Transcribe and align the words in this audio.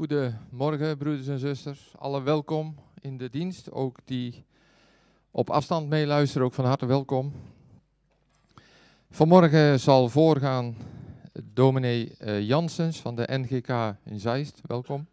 Goedemorgen, 0.00 0.96
broeders 0.98 1.28
en 1.28 1.38
zusters. 1.38 1.92
Alle 1.98 2.22
welkom 2.22 2.74
in 3.00 3.16
de 3.16 3.30
dienst. 3.30 3.70
Ook 3.70 3.98
die 4.04 4.44
op 5.30 5.50
afstand 5.50 5.88
meeluisteren, 5.88 6.46
ook 6.46 6.54
van 6.54 6.64
harte 6.64 6.86
welkom. 6.86 7.32
Vanmorgen 9.10 9.80
zal 9.80 10.08
voorgaan 10.08 10.76
dominee 11.42 12.12
uh, 12.20 12.40
Janssens 12.40 13.00
van 13.00 13.14
de 13.14 13.28
NGK 13.30 13.96
in 14.04 14.20
Zeist. 14.20 14.60
Welkom. 14.66 15.06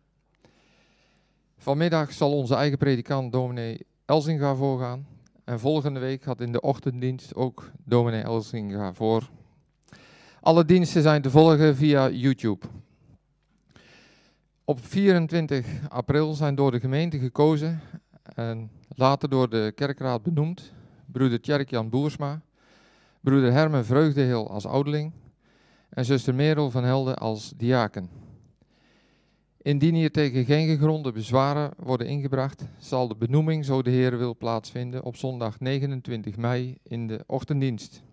Vanmiddag 1.58 2.14
zal 2.14 2.34
onze 2.34 2.56
eigen 2.56 2.78
predikant 2.78 3.32
dominee 3.32 3.86
Elzinga 4.06 4.56
voorgaan. 4.56 5.08
En 5.44 5.60
volgende 5.60 6.00
week 6.00 6.24
gaat 6.24 6.42
in 6.42 6.52
de 6.52 6.62
ochtenddienst 6.62 7.36
ook 7.36 7.72
dominee 7.84 8.22
Elzinga 8.22 8.94
voor. 8.94 9.30
Alle 10.42 10.66
diensten 10.66 11.02
zijn 11.02 11.22
te 11.22 11.30
volgen 11.30 11.76
via 11.76 12.10
YouTube. 12.10 12.66
Op 14.70 14.86
24 14.86 15.66
april 15.90 16.34
zijn 16.34 16.56
door 16.56 16.72
de 16.72 16.80
gemeente 16.80 17.20
gekozen 17.20 17.82
en 18.36 18.72
later 18.88 19.30
door 19.30 19.50
de 19.50 19.72
kerkraad 19.76 20.24
benoemd 20.24 20.74
broeder 21.06 21.42
Tjerk-Jan 21.42 21.90
Boersma, 21.90 22.42
broeder 23.22 23.52
Hermen 23.52 23.86
Vreugdeheel 23.86 24.50
als 24.50 24.66
ouderling 24.66 25.14
en 25.90 26.06
zuster 26.06 26.36
Merel 26.36 26.72
van 26.72 26.84
Helden 26.84 27.18
als 27.18 27.54
diaken. 27.58 28.10
Indien 29.62 29.96
hier 29.96 30.12
tegen 30.12 30.46
geen 30.46 30.68
gegronde 30.68 31.12
bezwaren 31.12 31.72
worden 31.78 32.08
ingebracht, 32.08 32.64
zal 32.78 33.08
de 33.08 33.16
benoeming, 33.16 33.66
zo 33.66 33.82
de 33.82 33.90
Heer 33.90 34.18
wil, 34.18 34.36
plaatsvinden 34.36 35.04
op 35.04 35.16
zondag 35.16 35.60
29 35.60 36.38
mei 36.38 36.78
in 36.84 37.08
de 37.08 37.24
ochtenddienst. 37.28 38.04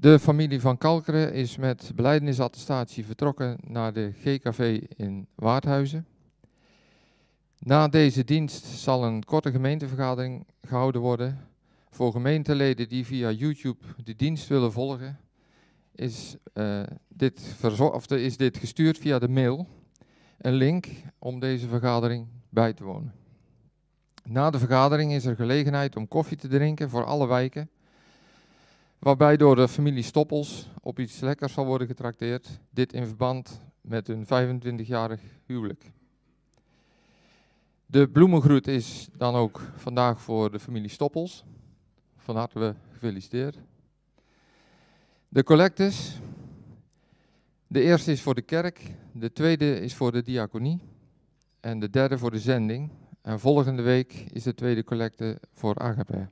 De 0.00 0.18
familie 0.18 0.60
van 0.60 0.78
Kalkeren 0.78 1.32
is 1.32 1.56
met 1.56 1.92
beleidenisattestatie 1.94 3.04
vertrokken 3.04 3.58
naar 3.66 3.92
de 3.92 4.12
GKV 4.12 4.82
in 4.96 5.26
Waardhuizen. 5.34 6.06
Na 7.58 7.88
deze 7.88 8.24
dienst 8.24 8.64
zal 8.64 9.04
een 9.04 9.24
korte 9.24 9.50
gemeentevergadering 9.50 10.46
gehouden 10.62 11.00
worden. 11.00 11.48
Voor 11.90 12.12
gemeenteleden 12.12 12.88
die 12.88 13.06
via 13.06 13.30
YouTube 13.30 13.84
de 14.04 14.16
dienst 14.16 14.48
willen 14.48 14.72
volgen, 14.72 15.20
is, 15.94 16.36
uh, 16.54 16.82
dit, 17.08 17.56
is 18.08 18.36
dit 18.36 18.56
gestuurd 18.56 18.98
via 18.98 19.18
de 19.18 19.28
mail. 19.28 19.66
Een 20.38 20.54
link 20.54 20.86
om 21.18 21.40
deze 21.40 21.68
vergadering 21.68 22.26
bij 22.48 22.72
te 22.72 22.84
wonen. 22.84 23.14
Na 24.24 24.50
de 24.50 24.58
vergadering 24.58 25.12
is 25.12 25.24
er 25.24 25.36
gelegenheid 25.36 25.96
om 25.96 26.08
koffie 26.08 26.36
te 26.36 26.48
drinken 26.48 26.90
voor 26.90 27.04
alle 27.04 27.26
wijken 27.26 27.70
waarbij 29.00 29.36
door 29.36 29.56
de 29.56 29.68
familie 29.68 30.02
Stoppels 30.02 30.68
op 30.80 30.98
iets 30.98 31.20
lekkers 31.20 31.52
zal 31.52 31.66
worden 31.66 31.86
getrakteerd. 31.86 32.60
Dit 32.70 32.92
in 32.92 33.06
verband 33.06 33.60
met 33.80 34.06
hun 34.06 34.24
25-jarig 34.24 35.20
huwelijk. 35.46 35.92
De 37.86 38.08
bloemengroet 38.08 38.66
is 38.66 39.08
dan 39.16 39.34
ook 39.34 39.60
vandaag 39.76 40.20
voor 40.20 40.50
de 40.50 40.58
familie 40.58 40.90
Stoppels. 40.90 41.44
Van 42.16 42.36
harte 42.36 42.74
gefeliciteerd. 42.92 43.58
De 45.28 45.42
collectes. 45.42 46.18
De 47.66 47.80
eerste 47.82 48.12
is 48.12 48.22
voor 48.22 48.34
de 48.34 48.42
kerk, 48.42 48.94
de 49.12 49.32
tweede 49.32 49.80
is 49.80 49.94
voor 49.94 50.12
de 50.12 50.22
diaconie 50.22 50.80
en 51.60 51.78
de 51.78 51.90
derde 51.90 52.18
voor 52.18 52.30
de 52.30 52.38
zending. 52.38 52.90
En 53.22 53.40
volgende 53.40 53.82
week 53.82 54.12
is 54.32 54.42
de 54.42 54.54
tweede 54.54 54.84
collecte 54.84 55.40
voor 55.52 55.78
Agape. 55.78 56.28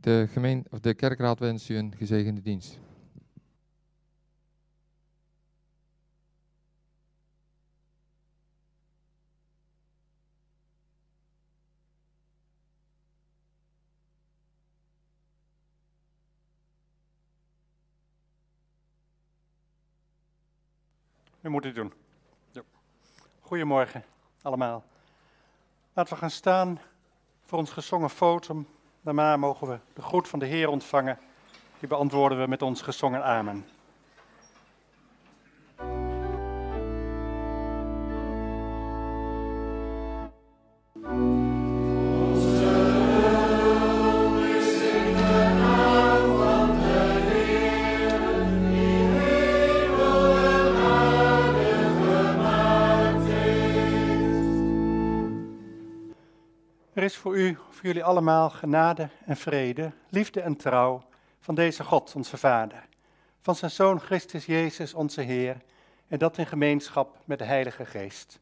De, 0.00 0.26
gemeente, 0.30 0.68
of 0.70 0.80
de 0.80 0.94
kerkraad 0.94 1.38
wens 1.38 1.70
u 1.70 1.76
een 1.76 1.94
gezegende 1.96 2.42
dienst. 2.42 2.78
U 21.40 21.48
moet 21.48 21.64
het 21.64 21.74
doen. 21.74 21.92
Goedemorgen 23.40 24.04
allemaal. 24.42 24.84
Laten 25.92 26.12
we 26.12 26.18
gaan 26.18 26.30
staan 26.30 26.80
voor 27.44 27.58
ons 27.58 27.70
gezongen 27.70 28.10
fotum 28.10 28.66
Daarna 29.08 29.36
mogen 29.36 29.68
we 29.68 29.78
de 29.94 30.02
groet 30.02 30.28
van 30.28 30.38
de 30.38 30.46
Heer 30.46 30.68
ontvangen. 30.68 31.18
Die 31.78 31.88
beantwoorden 31.88 32.40
we 32.40 32.46
met 32.46 32.62
ons 32.62 32.82
gezongen 32.82 33.24
Amen. 33.24 33.66
Is 57.08 57.16
voor 57.16 57.36
u, 57.36 57.58
voor 57.70 57.86
jullie 57.86 58.04
allemaal, 58.04 58.50
genade 58.50 59.08
en 59.24 59.36
vrede, 59.36 59.92
liefde 60.08 60.40
en 60.40 60.56
trouw 60.56 61.02
van 61.40 61.54
deze 61.54 61.84
God, 61.84 62.14
onze 62.14 62.36
Vader, 62.36 62.86
van 63.40 63.54
zijn 63.54 63.70
Zoon 63.70 64.00
Christus 64.00 64.46
Jezus, 64.46 64.94
onze 64.94 65.20
Heer, 65.20 65.56
en 66.08 66.18
dat 66.18 66.38
in 66.38 66.46
gemeenschap 66.46 67.16
met 67.24 67.38
de 67.38 67.44
Heilige 67.44 67.84
Geest. 67.84 68.40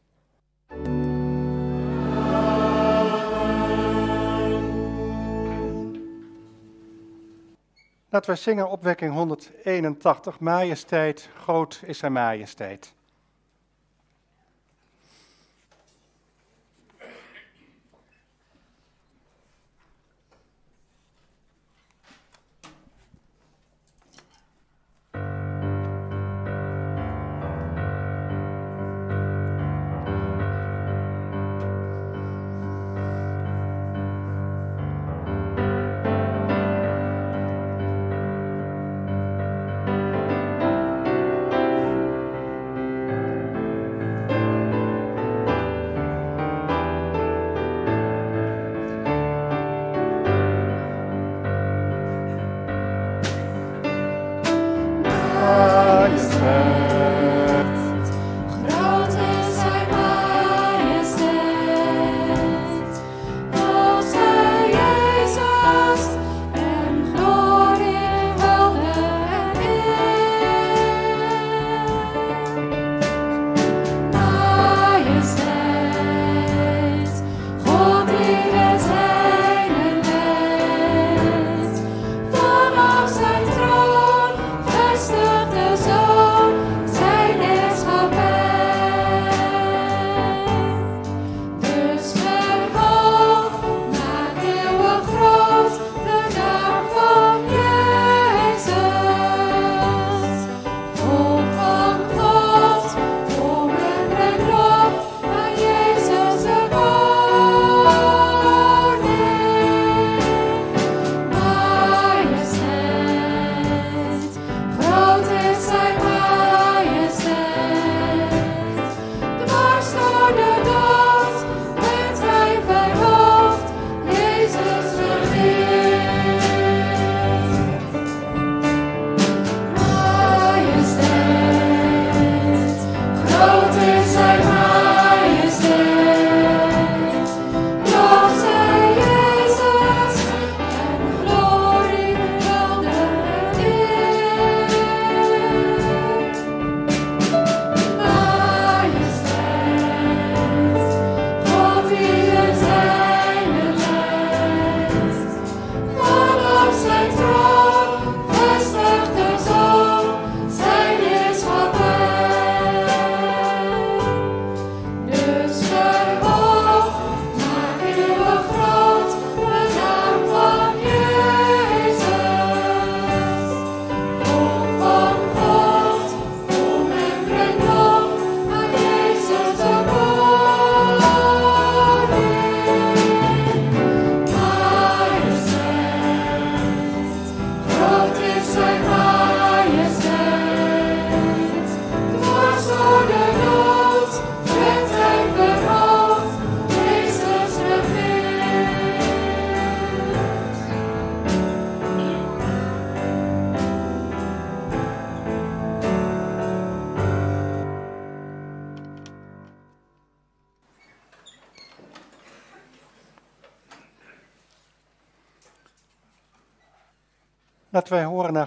Laten 8.09 8.31
we 8.31 8.35
zingen 8.35 8.69
opwekking 8.69 9.13
181, 9.13 10.39
Majesteit, 10.39 11.29
groot 11.35 11.81
is 11.85 11.97
zijn 11.97 12.13
majesteit. 12.13 12.95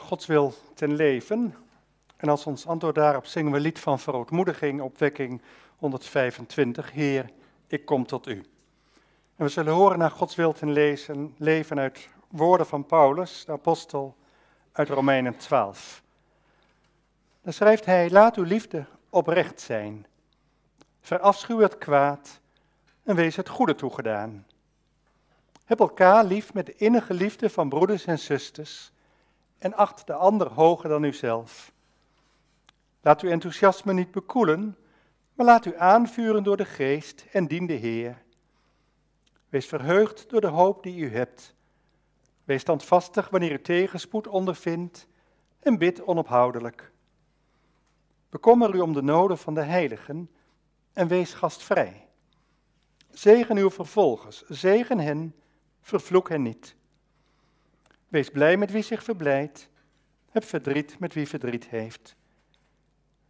Gods 0.00 0.26
wil 0.26 0.54
ten 0.74 0.94
leven. 0.94 1.54
En 2.16 2.28
als 2.28 2.46
ons 2.46 2.66
antwoord 2.66 2.94
daarop 2.94 3.26
zingen 3.26 3.52
we 3.52 3.60
lied 3.60 3.78
van 3.78 3.98
verootmoediging, 3.98 4.80
opwekking 4.80 5.42
125. 5.76 6.92
Heer, 6.92 7.30
ik 7.66 7.84
kom 7.84 8.06
tot 8.06 8.26
u. 8.26 8.44
En 9.36 9.44
we 9.44 9.48
zullen 9.48 9.72
horen 9.72 9.98
naar 9.98 10.10
Gods 10.10 10.34
wil 10.34 10.52
ten 10.52 10.72
lezen, 10.72 11.34
leven 11.38 11.78
uit 11.78 12.08
woorden 12.28 12.66
van 12.66 12.86
Paulus, 12.86 13.44
de 13.44 13.52
apostel, 13.52 14.16
uit 14.72 14.88
Romeinen 14.88 15.36
12. 15.36 16.02
Dan 17.42 17.52
schrijft 17.52 17.84
hij, 17.84 18.10
laat 18.10 18.36
uw 18.36 18.44
liefde 18.44 18.84
oprecht 19.10 19.60
zijn. 19.60 20.06
Verafschuw 21.00 21.58
het 21.58 21.78
kwaad 21.78 22.40
en 23.02 23.16
wees 23.16 23.36
het 23.36 23.48
goede 23.48 23.74
toegedaan. 23.74 24.46
Heb 25.64 25.80
elkaar 25.80 26.24
lief 26.24 26.54
met 26.54 26.66
de 26.66 26.74
innige 26.76 27.14
liefde 27.14 27.50
van 27.50 27.68
broeders 27.68 28.04
en 28.04 28.18
zusters 28.18 28.92
en 29.60 29.74
acht 29.74 30.06
de 30.06 30.14
ander 30.14 30.52
hoger 30.52 30.88
dan 30.88 31.02
uzelf. 31.02 31.72
Laat 33.00 33.20
uw 33.20 33.30
enthousiasme 33.30 33.92
niet 33.92 34.10
bekoelen, 34.10 34.76
maar 35.34 35.46
laat 35.46 35.64
u 35.64 35.76
aanvuren 35.76 36.42
door 36.42 36.56
de 36.56 36.64
geest 36.64 37.26
en 37.32 37.46
dien 37.46 37.66
de 37.66 37.72
Heer. 37.72 38.22
Wees 39.48 39.66
verheugd 39.66 40.30
door 40.30 40.40
de 40.40 40.46
hoop 40.46 40.82
die 40.82 40.96
u 41.00 41.12
hebt. 41.12 41.54
Wees 42.44 42.60
standvastig 42.60 43.28
wanneer 43.28 43.52
u 43.52 43.60
tegenspoed 43.60 44.26
ondervindt 44.26 45.06
en 45.60 45.78
bid 45.78 46.02
onophoudelijk. 46.02 46.92
Bekommer 48.28 48.74
u 48.74 48.80
om 48.80 48.92
de 48.92 49.02
noden 49.02 49.38
van 49.38 49.54
de 49.54 49.62
heiligen 49.62 50.30
en 50.92 51.08
wees 51.08 51.34
gastvrij. 51.34 52.08
Zegen 53.10 53.56
uw 53.56 53.70
vervolgers, 53.70 54.42
zegen 54.48 54.98
hen, 54.98 55.34
vervloek 55.80 56.28
hen 56.28 56.42
niet. 56.42 56.76
Wees 58.10 58.30
blij 58.30 58.56
met 58.56 58.70
wie 58.70 58.82
zich 58.82 59.02
verblijdt, 59.02 59.68
heb 60.30 60.44
verdriet 60.44 60.98
met 60.98 61.14
wie 61.14 61.28
verdriet 61.28 61.68
heeft. 61.68 62.16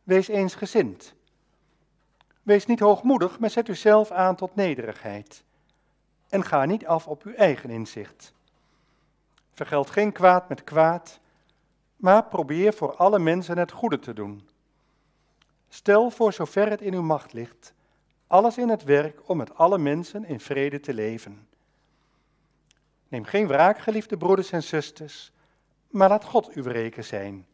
Wees 0.03 0.29
eensgezind. 0.29 1.15
Wees 2.43 2.67
niet 2.67 2.81
hoogmoedig, 2.81 3.39
maar 3.39 3.51
zet 3.51 3.69
uzelf 3.69 4.11
aan 4.11 4.37
tot 4.37 4.55
nederigheid. 4.55 5.45
En 6.29 6.45
ga 6.45 6.65
niet 6.65 6.87
af 6.87 7.07
op 7.07 7.23
uw 7.23 7.35
eigen 7.35 7.71
inzicht. 7.71 8.33
Vergeld 9.53 9.91
geen 9.91 10.13
kwaad 10.13 10.49
met 10.49 10.65
kwaad, 10.65 11.21
maar 11.97 12.25
probeer 12.25 12.73
voor 12.73 12.97
alle 12.97 13.19
mensen 13.19 13.59
het 13.59 13.73
goede 13.73 13.99
te 13.99 14.13
doen. 14.13 14.49
Stel 15.69 16.11
voor 16.11 16.33
zover 16.33 16.71
het 16.71 16.81
in 16.81 16.95
uw 16.95 17.03
macht 17.03 17.33
ligt, 17.33 17.73
alles 18.27 18.59
in 18.59 18.69
het 18.69 18.85
werk 18.85 19.29
om 19.29 19.37
met 19.37 19.55
alle 19.55 19.79
mensen 19.79 20.25
in 20.25 20.41
vrede 20.41 20.81
te 20.81 20.95
leven. 20.95 21.49
Neem 23.11 23.25
geen 23.25 23.47
wraak, 23.47 23.79
geliefde 23.79 24.17
broeders 24.17 24.51
en 24.51 24.63
zusters, 24.63 25.33
maar 25.89 26.09
laat 26.09 26.25
God 26.25 26.53
uw 26.53 26.63
reken 26.63 27.05
zijn. 27.05 27.47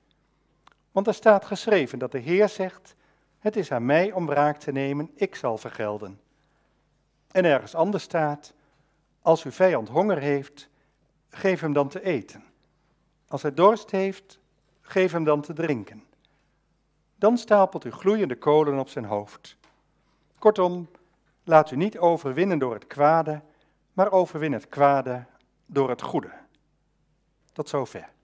Want 0.93 1.07
er 1.07 1.15
staat 1.15 1.45
geschreven 1.45 1.99
dat 1.99 2.13
de 2.13 2.19
Heer 2.19 2.49
zegt, 2.49 2.95
het 3.39 3.57
is 3.57 3.73
aan 3.73 3.87
mij 3.87 4.13
om 4.13 4.27
wraak 4.27 4.59
te 4.59 4.73
nemen, 4.73 5.11
ik 5.15 5.35
zal 5.35 5.59
vergelden. 5.59 6.21
En 7.31 7.45
ergens 7.45 7.75
anders 7.75 8.03
staat, 8.03 8.53
als 9.23 9.45
uw 9.45 9.51
vijand 9.51 9.89
honger 9.89 10.19
heeft, 10.19 10.69
geef 11.29 11.61
hem 11.61 11.73
dan 11.73 11.89
te 11.89 12.03
eten. 12.03 12.45
Als 13.29 13.43
hij 13.43 13.55
dorst 13.55 13.91
heeft, 13.91 14.39
geef 14.81 15.13
hem 15.13 15.25
dan 15.25 15.41
te 15.41 15.53
drinken. 15.53 16.05
Dan 17.15 17.39
stapelt 17.39 17.85
u 17.85 17.91
gloeiende 17.91 18.39
kolen 18.39 18.79
op 18.79 18.89
zijn 18.89 19.05
hoofd. 19.05 19.57
Kortom, 20.39 20.89
laat 21.45 21.71
u 21.71 21.77
niet 21.77 21.99
overwinnen 21.99 22.59
door 22.59 22.75
het 22.75 22.87
kwade, 22.87 23.41
maar 23.93 24.13
overwin 24.13 24.53
het 24.53 24.69
kwade 24.69 25.27
door 25.67 25.89
het 25.89 26.03
goede. 26.03 26.33
Tot 27.53 27.69
zover. 27.69 28.15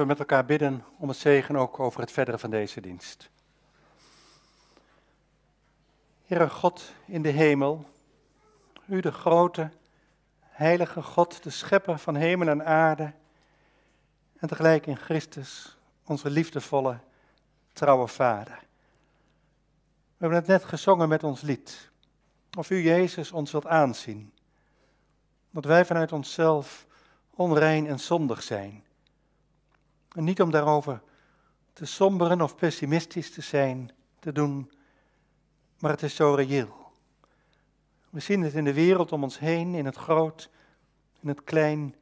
We 0.00 0.06
met 0.06 0.18
elkaar 0.18 0.44
bidden 0.44 0.84
om 0.98 1.08
het 1.08 1.16
zegen 1.16 1.56
ook 1.56 1.80
over 1.80 2.00
het 2.00 2.12
verdere 2.12 2.38
van 2.38 2.50
deze 2.50 2.80
dienst. 2.80 3.30
Heere 6.26 6.50
God 6.50 6.92
in 7.06 7.22
de 7.22 7.28
hemel, 7.28 7.88
U 8.86 9.00
de 9.00 9.12
grote, 9.12 9.70
heilige 10.40 11.02
God, 11.02 11.42
de 11.42 11.50
schepper 11.50 11.98
van 11.98 12.14
hemel 12.14 12.48
en 12.48 12.64
aarde, 12.64 13.12
en 14.36 14.48
tegelijk 14.48 14.86
in 14.86 14.96
Christus 14.96 15.76
onze 16.04 16.30
liefdevolle, 16.30 16.98
trouwe 17.72 18.08
Vader. 18.08 18.58
We 20.16 20.26
hebben 20.26 20.38
het 20.38 20.46
net 20.46 20.64
gezongen 20.64 21.08
met 21.08 21.24
ons 21.24 21.40
lied. 21.40 21.90
Of 22.58 22.70
u, 22.70 22.82
Jezus, 22.82 23.32
ons 23.32 23.50
wilt 23.50 23.66
aanzien. 23.66 24.32
Dat 25.50 25.64
wij 25.64 25.84
vanuit 25.84 26.12
onszelf 26.12 26.86
onrein 27.30 27.86
en 27.86 28.00
zondig 28.00 28.42
zijn. 28.42 28.84
En 30.14 30.24
niet 30.24 30.40
om 30.40 30.50
daarover 30.50 31.02
te 31.72 31.86
somberen 31.86 32.40
of 32.40 32.56
pessimistisch 32.56 33.30
te 33.30 33.40
zijn, 33.40 33.90
te 34.18 34.32
doen, 34.32 34.72
maar 35.78 35.90
het 35.90 36.02
is 36.02 36.14
zo 36.14 36.34
reëel. 36.34 36.92
We 38.10 38.20
zien 38.20 38.42
het 38.42 38.54
in 38.54 38.64
de 38.64 38.74
wereld 38.74 39.12
om 39.12 39.22
ons 39.22 39.38
heen, 39.38 39.74
in 39.74 39.84
het 39.84 39.96
groot, 39.96 40.50
in 41.20 41.28
het 41.28 41.44
klein. 41.44 41.94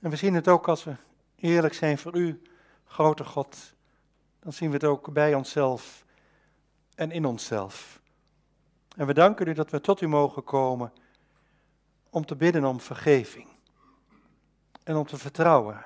En 0.00 0.10
we 0.10 0.16
zien 0.16 0.34
het 0.34 0.48
ook 0.48 0.68
als 0.68 0.84
we 0.84 0.96
eerlijk 1.36 1.74
zijn 1.74 1.98
voor 1.98 2.16
u, 2.16 2.42
grote 2.84 3.24
God. 3.24 3.74
Dan 4.40 4.52
zien 4.52 4.68
we 4.68 4.74
het 4.74 4.84
ook 4.84 5.12
bij 5.12 5.34
onszelf 5.34 6.04
en 6.94 7.10
in 7.10 7.24
onszelf. 7.24 8.00
En 8.96 9.06
we 9.06 9.14
danken 9.14 9.48
u 9.48 9.52
dat 9.52 9.70
we 9.70 9.80
tot 9.80 10.00
u 10.00 10.06
mogen 10.06 10.44
komen 10.44 10.92
om 12.10 12.26
te 12.26 12.36
bidden 12.36 12.64
om 12.64 12.80
vergeving. 12.80 13.48
En 14.82 14.96
om 14.96 15.06
te 15.06 15.16
vertrouwen 15.16 15.84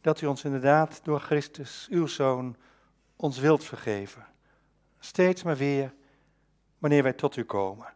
dat 0.00 0.20
u 0.20 0.26
ons 0.26 0.44
inderdaad 0.44 1.00
door 1.04 1.20
Christus, 1.20 1.86
uw 1.90 2.06
Zoon, 2.06 2.56
ons 3.16 3.38
wilt 3.38 3.64
vergeven. 3.64 4.26
Steeds 4.98 5.42
maar 5.42 5.56
weer, 5.56 5.94
wanneer 6.78 7.02
wij 7.02 7.12
tot 7.12 7.36
u 7.36 7.44
komen. 7.44 7.86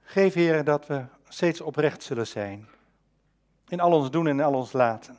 Geef, 0.00 0.34
Heer, 0.34 0.64
dat 0.64 0.86
we 0.86 1.04
steeds 1.28 1.60
oprecht 1.60 2.02
zullen 2.02 2.26
zijn. 2.26 2.68
In 3.68 3.80
al 3.80 3.92
ons 3.92 4.10
doen 4.10 4.26
en 4.26 4.40
al 4.40 4.54
ons 4.54 4.72
laten. 4.72 5.18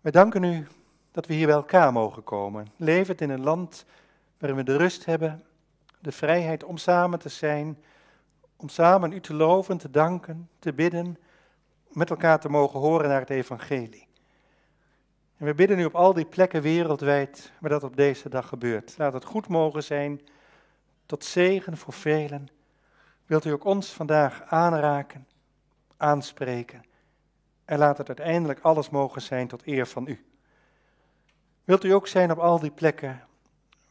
Wij 0.00 0.12
danken 0.12 0.42
u 0.42 0.66
dat 1.10 1.26
we 1.26 1.34
hier 1.34 1.46
bij 1.46 1.54
elkaar 1.54 1.92
mogen 1.92 2.24
komen. 2.24 2.66
Levend 2.76 3.20
in 3.20 3.30
een 3.30 3.42
land 3.42 3.84
waarin 4.38 4.58
we 4.58 4.64
de 4.64 4.76
rust 4.76 5.04
hebben, 5.04 5.44
de 5.98 6.12
vrijheid 6.12 6.64
om 6.64 6.76
samen 6.76 7.18
te 7.18 7.28
zijn, 7.28 7.78
om 8.56 8.68
samen 8.68 9.12
u 9.12 9.20
te 9.20 9.34
loven, 9.34 9.78
te 9.78 9.90
danken, 9.90 10.48
te 10.58 10.72
bidden, 10.72 11.18
met 11.88 12.10
elkaar 12.10 12.40
te 12.40 12.48
mogen 12.48 12.80
horen 12.80 13.08
naar 13.08 13.20
het 13.20 13.30
evangelie. 13.30 14.08
En 15.40 15.46
we 15.46 15.54
bidden 15.54 15.76
nu 15.76 15.84
op 15.84 15.94
al 15.94 16.14
die 16.14 16.24
plekken 16.24 16.62
wereldwijd 16.62 17.52
waar 17.60 17.70
dat 17.70 17.82
op 17.82 17.96
deze 17.96 18.28
dag 18.28 18.48
gebeurt. 18.48 18.94
Laat 18.98 19.12
het 19.12 19.24
goed 19.24 19.48
mogen 19.48 19.82
zijn, 19.82 20.20
tot 21.06 21.24
zegen 21.24 21.76
voor 21.76 21.92
velen. 21.92 22.48
Wilt 23.26 23.44
u 23.44 23.50
ook 23.50 23.64
ons 23.64 23.92
vandaag 23.92 24.42
aanraken, 24.42 25.26
aanspreken 25.96 26.82
en 27.64 27.78
laat 27.78 27.98
het 27.98 28.08
uiteindelijk 28.08 28.60
alles 28.60 28.90
mogen 28.90 29.22
zijn 29.22 29.48
tot 29.48 29.66
eer 29.66 29.86
van 29.86 30.06
u. 30.06 30.24
Wilt 31.64 31.84
u 31.84 31.90
ook 31.90 32.06
zijn 32.06 32.30
op 32.30 32.38
al 32.38 32.58
die 32.58 32.70
plekken 32.70 33.24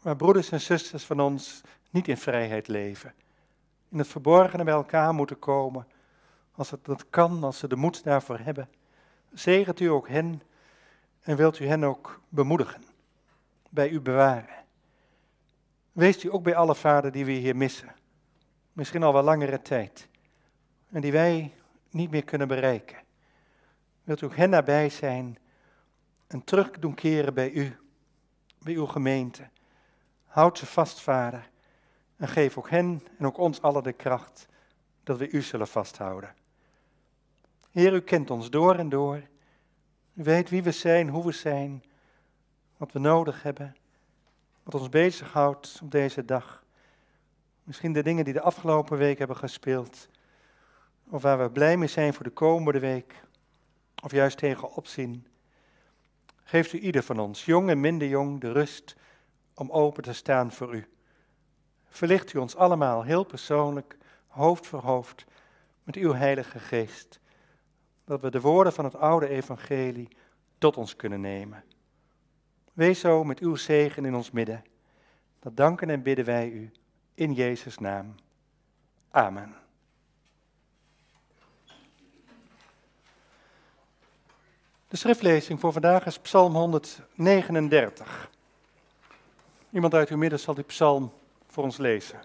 waar 0.02 0.16
broeders 0.16 0.50
en 0.50 0.62
zusters 0.62 1.04
van 1.04 1.20
ons 1.20 1.62
niet 1.90 2.08
in 2.08 2.18
vrijheid 2.18 2.68
leven, 2.68 3.14
in 3.92 3.98
het 3.98 4.08
verborgene 4.08 4.64
bij 4.64 4.74
elkaar 4.74 5.14
moeten 5.14 5.40
komen, 5.40 5.88
als 6.56 6.70
het 6.70 6.86
dat 6.86 7.10
kan, 7.10 7.44
als 7.44 7.60
ze 7.60 7.68
de 7.68 7.76
moed 7.76 8.04
daarvoor 8.04 8.40
hebben. 8.40 8.70
Zegent 9.34 9.80
u 9.80 9.86
ook 9.86 10.08
hen 10.08 10.42
en 11.30 11.36
wilt 11.36 11.60
u 11.60 11.68
hen 11.68 11.84
ook 11.84 12.22
bemoedigen, 12.30 12.84
bij 13.70 13.90
u 13.90 14.00
bewaren. 14.00 14.66
Wees 15.92 16.24
u 16.24 16.34
ook 16.34 16.44
bij 16.44 16.56
alle 16.56 16.76
vaderen 16.76 17.12
die 17.12 17.26
we 17.26 17.32
hier 17.32 17.56
missen, 17.56 17.96
misschien 18.74 19.04
al 19.04 19.14
wel 19.14 19.24
langere 19.24 19.62
tijd, 19.62 20.08
en 20.92 21.02
die 21.02 21.12
wij 21.12 21.54
niet 21.90 22.12
meer 22.12 22.24
kunnen 22.24 22.48
bereiken. 22.48 22.98
Wilt 24.04 24.22
u 24.22 24.26
ook 24.26 24.36
hen 24.36 24.50
nabij 24.50 24.90
zijn 24.90 25.38
en 26.28 26.44
terug 26.44 26.72
doen 26.72 26.94
keren 26.94 27.34
bij 27.34 27.52
u, 27.52 27.78
bij 28.60 28.74
uw 28.74 28.86
gemeente. 28.86 29.50
Houd 30.26 30.58
ze 30.58 30.66
vast, 30.66 31.02
vader, 31.02 31.50
en 32.18 32.28
geef 32.28 32.58
ook 32.58 32.70
hen 32.70 33.04
en 33.18 33.26
ook 33.26 33.38
ons 33.38 33.62
allen 33.62 33.84
de 33.84 33.94
kracht 33.94 34.48
dat 35.04 35.18
we 35.18 35.30
u 35.30 35.42
zullen 35.42 35.68
vasthouden. 35.68 36.36
Heer, 37.72 37.94
u 37.94 38.02
kent 38.02 38.30
ons 38.30 38.50
door 38.50 38.76
en 38.76 38.90
door. 38.90 39.22
U 40.20 40.24
weet 40.24 40.50
wie 40.50 40.64
we 40.64 40.72
zijn, 40.72 41.10
hoe 41.10 41.26
we 41.26 41.32
zijn, 41.32 41.84
wat 42.78 42.92
we 42.92 43.00
nodig 43.00 43.44
hebben, 43.44 43.76
wat 44.64 44.74
ons 44.76 44.90
bezighoudt 44.90 45.80
op 45.84 45.92
deze 45.92 46.26
dag. 46.26 46.64
Misschien 47.64 47.94
de 47.94 48.04
dingen 48.04 48.26
die 48.26 48.34
de 48.34 48.42
afgelopen 48.42 48.98
week 48.98 49.18
hebben 49.18 49.38
gespeeld, 49.38 50.08
of 51.10 51.22
waar 51.22 51.40
we 51.40 51.52
blij 51.52 51.78
mee 51.78 51.88
zijn 51.88 52.14
voor 52.14 52.24
de 52.24 52.30
komende 52.30 52.80
week, 52.80 53.24
of 54.04 54.12
juist 54.12 54.38
tegen 54.38 54.76
opzien. 54.76 55.28
Geeft 56.44 56.74
u 56.74 56.80
ieder 56.80 57.04
van 57.04 57.20
ons, 57.20 57.46
jong 57.46 57.70
en 57.70 57.80
minder 57.80 58.08
jong, 58.08 58.42
de 58.42 58.52
rust 58.52 58.96
om 59.54 59.72
open 59.72 60.04
te 60.04 60.14
staan 60.14 60.52
voor 60.52 60.76
u. 60.76 60.88
Verlicht 61.90 62.34
u 62.34 62.40
ons 62.40 62.56
allemaal 62.56 63.04
heel 63.04 63.24
persoonlijk, 63.24 63.98
hoofd 64.28 64.68
voor 64.68 64.82
hoofd, 64.82 65.26
met 65.84 65.96
uw 65.96 66.14
Heilige 66.14 66.60
Geest 66.60 67.20
dat 68.10 68.22
we 68.22 68.30
de 68.30 68.42
woorden 68.42 68.74
van 68.74 68.86
het 68.86 68.96
oude 68.96 69.28
evangelie 69.28 70.08
tot 70.58 70.78
ons 70.78 70.96
kunnen 70.96 71.22
nemen. 71.22 71.64
Wees 72.74 73.00
zo 73.00 73.24
met 73.24 73.40
uw 73.40 73.56
zegen 73.56 74.06
in 74.06 74.16
ons 74.16 74.32
midden. 74.32 74.64
Dat 75.40 75.58
danken 75.58 75.90
en 75.90 76.02
bidden 76.02 76.26
wij 76.26 76.50
u 76.50 76.72
in 77.14 77.34
Jezus' 77.34 77.78
naam. 77.78 78.16
Amen. 79.12 79.56
De 84.88 84.98
schriftlezing 84.98 85.60
voor 85.60 85.72
vandaag 85.72 86.06
is 86.06 86.20
Psalm 86.20 86.54
139. 86.54 88.30
Iemand 89.72 89.94
uit 89.94 90.10
uw 90.10 90.18
midden 90.18 90.40
zal 90.40 90.54
die 90.54 90.64
psalm 90.64 91.12
voor 91.48 91.64
ons 91.64 91.78
lezen. 91.78 92.20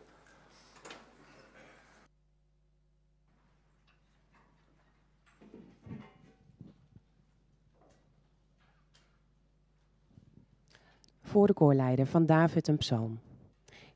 Voor 11.35 11.47
de 11.47 11.53
koorleider 11.53 12.07
van 12.07 12.27
David 12.27 12.69
een 12.69 12.77
psalm. 12.77 13.19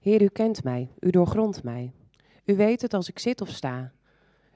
Heer, 0.01 0.23
u 0.23 0.27
kent 0.27 0.65
mij, 0.65 0.91
u 1.01 1.11
doorgrondt 1.11 1.63
mij. 1.63 1.93
U 2.45 2.57
weet 2.57 2.83
het 2.83 2.95
als 2.95 3.09
ik 3.09 3.19
zit 3.19 3.41
of 3.41 3.49
sta. 3.49 3.93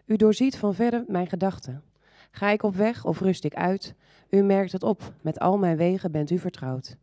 U 0.07 0.17
doorziet 0.17 0.57
van 0.57 0.75
verre 0.75 1.05
mijn 1.09 1.27
gedachten. 1.27 1.83
Ga 2.31 2.51
ik 2.51 2.63
op 2.63 2.75
weg 2.75 3.05
of 3.05 3.21
rust 3.21 3.45
ik 3.45 3.55
uit? 3.55 3.95
U 4.29 4.43
merkt 4.43 4.73
het 4.73 4.83
op, 4.83 5.13
met 5.21 5.39
al 5.39 5.59
mijn 5.59 5.77
wegen 5.77 6.13
bent 6.13 6.31
u 6.31 6.39
vertrouwd. 6.39 6.97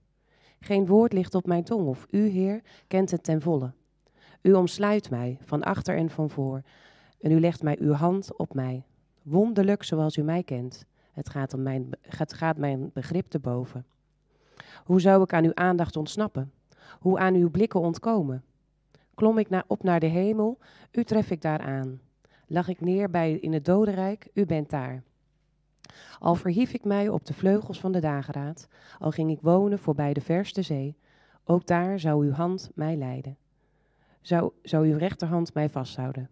Geen 0.60 0.86
woord 0.86 1.14
ligt 1.14 1.36
op 1.36 1.46
mijn 1.46 1.64
tong 1.64 1.88
of 1.88 2.08
u, 2.12 2.28
Heer, 2.28 2.62
kent 2.88 3.12
het 3.12 3.24
ten 3.24 3.42
volle. 3.42 3.72
U 4.42 4.54
omsluit 4.54 5.10
mij, 5.10 5.38
van 5.42 5.64
achter 5.64 5.96
en 5.96 6.10
van 6.10 6.30
voor, 6.30 6.62
en 7.20 7.32
u 7.32 7.40
legt 7.40 7.64
mij 7.64 7.78
uw 7.80 7.94
hand 7.94 8.38
op 8.38 8.54
mij. 8.54 8.84
Wonderlijk 9.22 9.84
zoals 9.84 10.18
u 10.18 10.22
mij 10.22 10.44
kent. 10.44 10.86
Het 11.12 11.30
gaat, 11.30 11.54
om 11.54 11.62
mijn, 11.62 11.90
het 12.02 12.34
gaat 12.34 12.58
mijn 12.58 12.90
begrip 12.94 13.30
te 13.30 13.40
boven. 13.40 13.86
Hoe 14.84 15.02
zou 15.02 15.24
ik 15.24 15.34
aan 15.34 15.46
uw 15.46 15.56
aandacht 15.56 15.96
ontsnappen? 15.96 16.52
Hoe 17.00 17.20
aan 17.20 17.34
uw 17.34 17.50
blikken 17.50 17.80
ontkomen? 17.80 18.44
Klom 19.16 19.38
ik 19.38 19.64
op 19.68 19.84
naar 19.84 20.00
de 20.00 20.06
hemel, 20.06 20.58
u 20.92 21.04
tref 21.04 21.32
ik 21.32 21.42
daar 21.42 21.60
aan. 21.60 22.02
Lag 22.48 22.68
ik 22.68 22.82
neer 22.82 23.10
bij 23.10 23.34
in 23.34 23.54
het 23.54 23.66
dodenrijk, 23.66 24.30
u 24.34 24.46
bent 24.46 24.70
daar. 24.70 25.04
Al 26.20 26.36
verhief 26.36 26.74
ik 26.74 26.84
mij 26.84 27.10
op 27.10 27.26
de 27.26 27.34
vleugels 27.34 27.80
van 27.80 27.92
de 27.92 28.00
dageraad, 28.00 28.68
al 29.00 29.12
ging 29.12 29.32
ik 29.32 29.42
wonen 29.42 29.80
voorbij 29.80 30.14
de 30.14 30.22
verste 30.22 30.62
zee, 30.62 30.98
ook 31.46 31.66
daar 31.66 32.00
zou 32.00 32.26
uw 32.26 32.32
hand 32.32 32.72
mij 32.76 32.96
leiden. 32.96 33.38
Zou, 34.22 34.52
zou 34.64 34.88
uw 34.88 34.98
rechterhand 34.98 35.54
mij 35.54 35.70
vasthouden. 35.70 36.30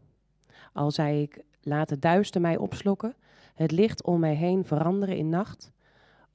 Al 0.73 0.91
zei 0.91 1.21
ik, 1.21 1.43
laat 1.61 1.89
het 1.89 2.01
duister 2.01 2.41
mij 2.41 2.57
opslokken, 2.57 3.15
het 3.55 3.71
licht 3.71 4.03
om 4.03 4.19
mij 4.19 4.35
heen 4.35 4.65
veranderen 4.65 5.17
in 5.17 5.29
nacht, 5.29 5.71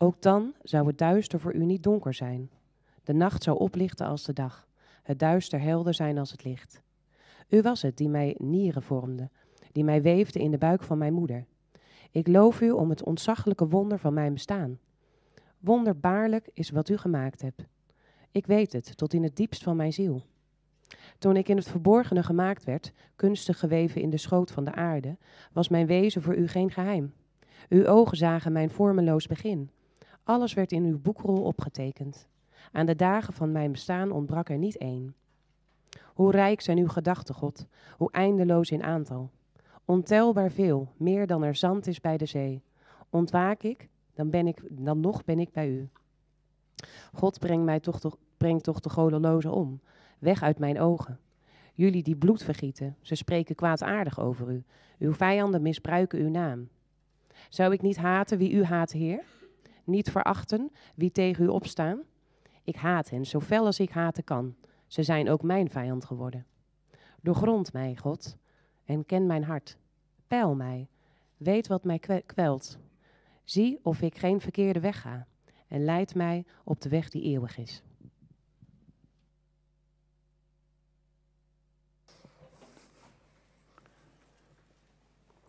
ook 0.02 0.22
dan 0.22 0.54
zou 0.62 0.86
het 0.86 0.98
duister 0.98 1.40
voor 1.40 1.54
u 1.54 1.64
niet 1.64 1.82
donker 1.82 2.14
zijn. 2.14 2.50
De 3.04 3.12
nacht 3.12 3.42
zou 3.42 3.58
oplichten 3.58 4.06
als 4.06 4.24
de 4.24 4.32
dag, 4.32 4.66
het 5.02 5.18
duister 5.18 5.60
helder 5.60 5.94
zijn 5.94 6.18
als 6.18 6.30
het 6.30 6.44
licht. 6.44 6.82
U 7.48 7.62
was 7.62 7.82
het 7.82 7.96
die 7.96 8.08
mij 8.08 8.36
nieren 8.38 8.82
vormde, 8.82 9.30
die 9.72 9.84
mij 9.84 10.02
weefde 10.02 10.40
in 10.40 10.50
de 10.50 10.58
buik 10.58 10.82
van 10.82 10.98
mijn 10.98 11.12
moeder. 11.12 11.44
Ik 12.10 12.28
loof 12.28 12.60
u 12.60 12.70
om 12.70 12.90
het 12.90 13.02
ontzaglijke 13.02 13.68
wonder 13.68 13.98
van 13.98 14.14
mijn 14.14 14.32
bestaan. 14.32 14.78
Wonderbaarlijk 15.58 16.48
is 16.52 16.70
wat 16.70 16.88
u 16.88 16.96
gemaakt 16.96 17.42
hebt. 17.42 17.64
Ik 18.30 18.46
weet 18.46 18.72
het 18.72 18.96
tot 18.96 19.14
in 19.14 19.22
het 19.22 19.36
diepst 19.36 19.62
van 19.62 19.76
mijn 19.76 19.92
ziel. 19.92 20.22
Toen 21.18 21.36
ik 21.36 21.48
in 21.48 21.56
het 21.56 21.68
verborgene 21.68 22.22
gemaakt 22.22 22.64
werd, 22.64 22.92
kunstig 23.16 23.58
geweven 23.58 24.00
in 24.00 24.10
de 24.10 24.16
schoot 24.16 24.50
van 24.50 24.64
de 24.64 24.72
aarde, 24.72 25.16
was 25.52 25.68
mijn 25.68 25.86
wezen 25.86 26.22
voor 26.22 26.36
u 26.36 26.48
geen 26.48 26.70
geheim. 26.70 27.12
Uw 27.68 27.86
ogen 27.86 28.16
zagen 28.16 28.52
mijn 28.52 28.70
vormeloos 28.70 29.26
begin. 29.26 29.70
Alles 30.24 30.54
werd 30.54 30.72
in 30.72 30.84
uw 30.84 30.98
boekrol 30.98 31.42
opgetekend. 31.42 32.28
Aan 32.72 32.86
de 32.86 32.96
dagen 32.96 33.32
van 33.32 33.52
mijn 33.52 33.72
bestaan 33.72 34.10
ontbrak 34.10 34.48
er 34.48 34.58
niet 34.58 34.76
één. 34.76 35.14
Hoe 36.14 36.30
rijk 36.30 36.60
zijn 36.60 36.78
uw 36.78 36.88
gedachten, 36.88 37.34
God, 37.34 37.66
hoe 37.96 38.10
eindeloos 38.12 38.70
in 38.70 38.82
aantal. 38.82 39.30
Ontelbaar 39.84 40.50
veel, 40.50 40.92
meer 40.96 41.26
dan 41.26 41.42
er 41.42 41.54
zand 41.54 41.86
is 41.86 42.00
bij 42.00 42.16
de 42.16 42.26
zee. 42.26 42.62
Ontwaak 43.10 43.62
ik, 43.62 43.88
dan, 44.14 44.30
ben 44.30 44.46
ik, 44.46 44.62
dan 44.70 45.00
nog 45.00 45.24
ben 45.24 45.38
ik 45.38 45.52
bij 45.52 45.68
u. 45.68 45.88
God 47.12 47.38
brengt 47.38 47.64
mij 47.64 47.80
toch, 47.80 48.16
brengt 48.36 48.64
toch 48.64 48.80
de 48.80 48.90
godeloze 48.90 49.50
om. 49.50 49.80
Weg 50.18 50.42
uit 50.42 50.58
mijn 50.58 50.80
ogen. 50.80 51.18
Jullie 51.74 52.02
die 52.02 52.16
bloed 52.16 52.42
vergieten, 52.42 52.96
ze 53.00 53.14
spreken 53.14 53.54
kwaadaardig 53.54 54.20
over 54.20 54.50
u. 54.50 54.62
Uw 54.98 55.12
vijanden 55.12 55.62
misbruiken 55.62 56.18
uw 56.18 56.30
naam. 56.30 56.68
Zou 57.48 57.72
ik 57.72 57.82
niet 57.82 57.96
haten 57.96 58.38
wie 58.38 58.52
u 58.52 58.64
haat, 58.64 58.92
Heer? 58.92 59.24
Niet 59.84 60.10
verachten 60.10 60.72
wie 60.94 61.10
tegen 61.10 61.44
u 61.44 61.48
opstaan? 61.48 62.02
Ik 62.62 62.76
haat 62.76 63.10
hen 63.10 63.26
zo 63.26 63.40
fel 63.40 63.66
als 63.66 63.80
ik 63.80 63.90
haten 63.90 64.24
kan. 64.24 64.54
Ze 64.86 65.02
zijn 65.02 65.30
ook 65.30 65.42
mijn 65.42 65.70
vijand 65.70 66.04
geworden. 66.04 66.46
Doorgrond 67.20 67.72
mij, 67.72 67.96
God, 67.96 68.36
en 68.84 69.06
ken 69.06 69.26
mijn 69.26 69.44
hart. 69.44 69.76
Peil 70.26 70.54
mij, 70.54 70.88
weet 71.36 71.66
wat 71.66 71.84
mij 71.84 72.22
kwelt. 72.26 72.78
Zie 73.44 73.80
of 73.82 74.00
ik 74.00 74.18
geen 74.18 74.40
verkeerde 74.40 74.80
weg 74.80 75.00
ga 75.00 75.26
en 75.68 75.84
leid 75.84 76.14
mij 76.14 76.44
op 76.64 76.80
de 76.80 76.88
weg 76.88 77.08
die 77.08 77.22
eeuwig 77.22 77.58
is. 77.58 77.82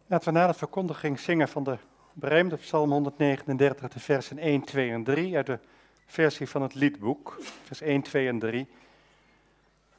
Laten 0.07 0.33
we 0.33 0.39
na 0.39 0.47
de 0.47 0.53
verkondiging 0.53 1.19
zingen 1.19 1.47
van 1.47 1.63
de 1.63 1.77
beruimde 2.13 2.57
Psalm 2.57 2.91
139, 2.91 3.89
de 3.89 3.99
versen 3.99 4.37
1, 4.37 4.63
2 4.63 4.91
en 4.91 5.03
3 5.03 5.35
uit 5.35 5.45
de 5.45 5.59
versie 6.05 6.49
van 6.49 6.61
het 6.61 6.73
liedboek, 6.73 7.37
vers 7.63 7.81
1, 7.81 8.01
2 8.01 8.27
en 8.27 8.39
3. 8.39 8.67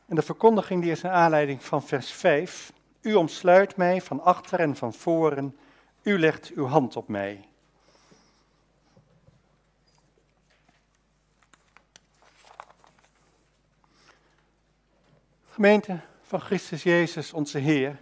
En 0.06 0.16
de 0.16 0.22
verkondiging 0.22 0.82
die 0.82 0.90
is 0.90 1.02
een 1.02 1.10
aanleiding 1.10 1.62
van 1.62 1.82
vers 1.82 2.12
5. 2.12 2.72
U 3.00 3.14
omsluit 3.14 3.76
mij 3.76 4.00
van 4.00 4.20
achter 4.20 4.60
en 4.60 4.76
van 4.76 4.94
voren, 4.94 5.56
u 6.02 6.18
legt 6.18 6.52
uw 6.54 6.66
hand 6.66 6.96
op 6.96 7.08
mij. 7.08 7.48
Gemeente 15.50 16.00
van 16.22 16.40
Christus 16.40 16.82
Jezus, 16.82 17.32
onze 17.32 17.58
Heer. 17.58 17.98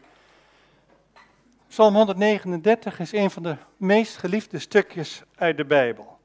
Psalm 1.73 1.95
139 1.95 2.99
is 3.01 3.13
een 3.13 3.31
van 3.31 3.43
de 3.43 3.57
meest 3.77 4.17
geliefde 4.17 4.59
stukjes 4.59 5.23
uit 5.35 5.57
de 5.57 5.65
Bijbel. 5.65 6.19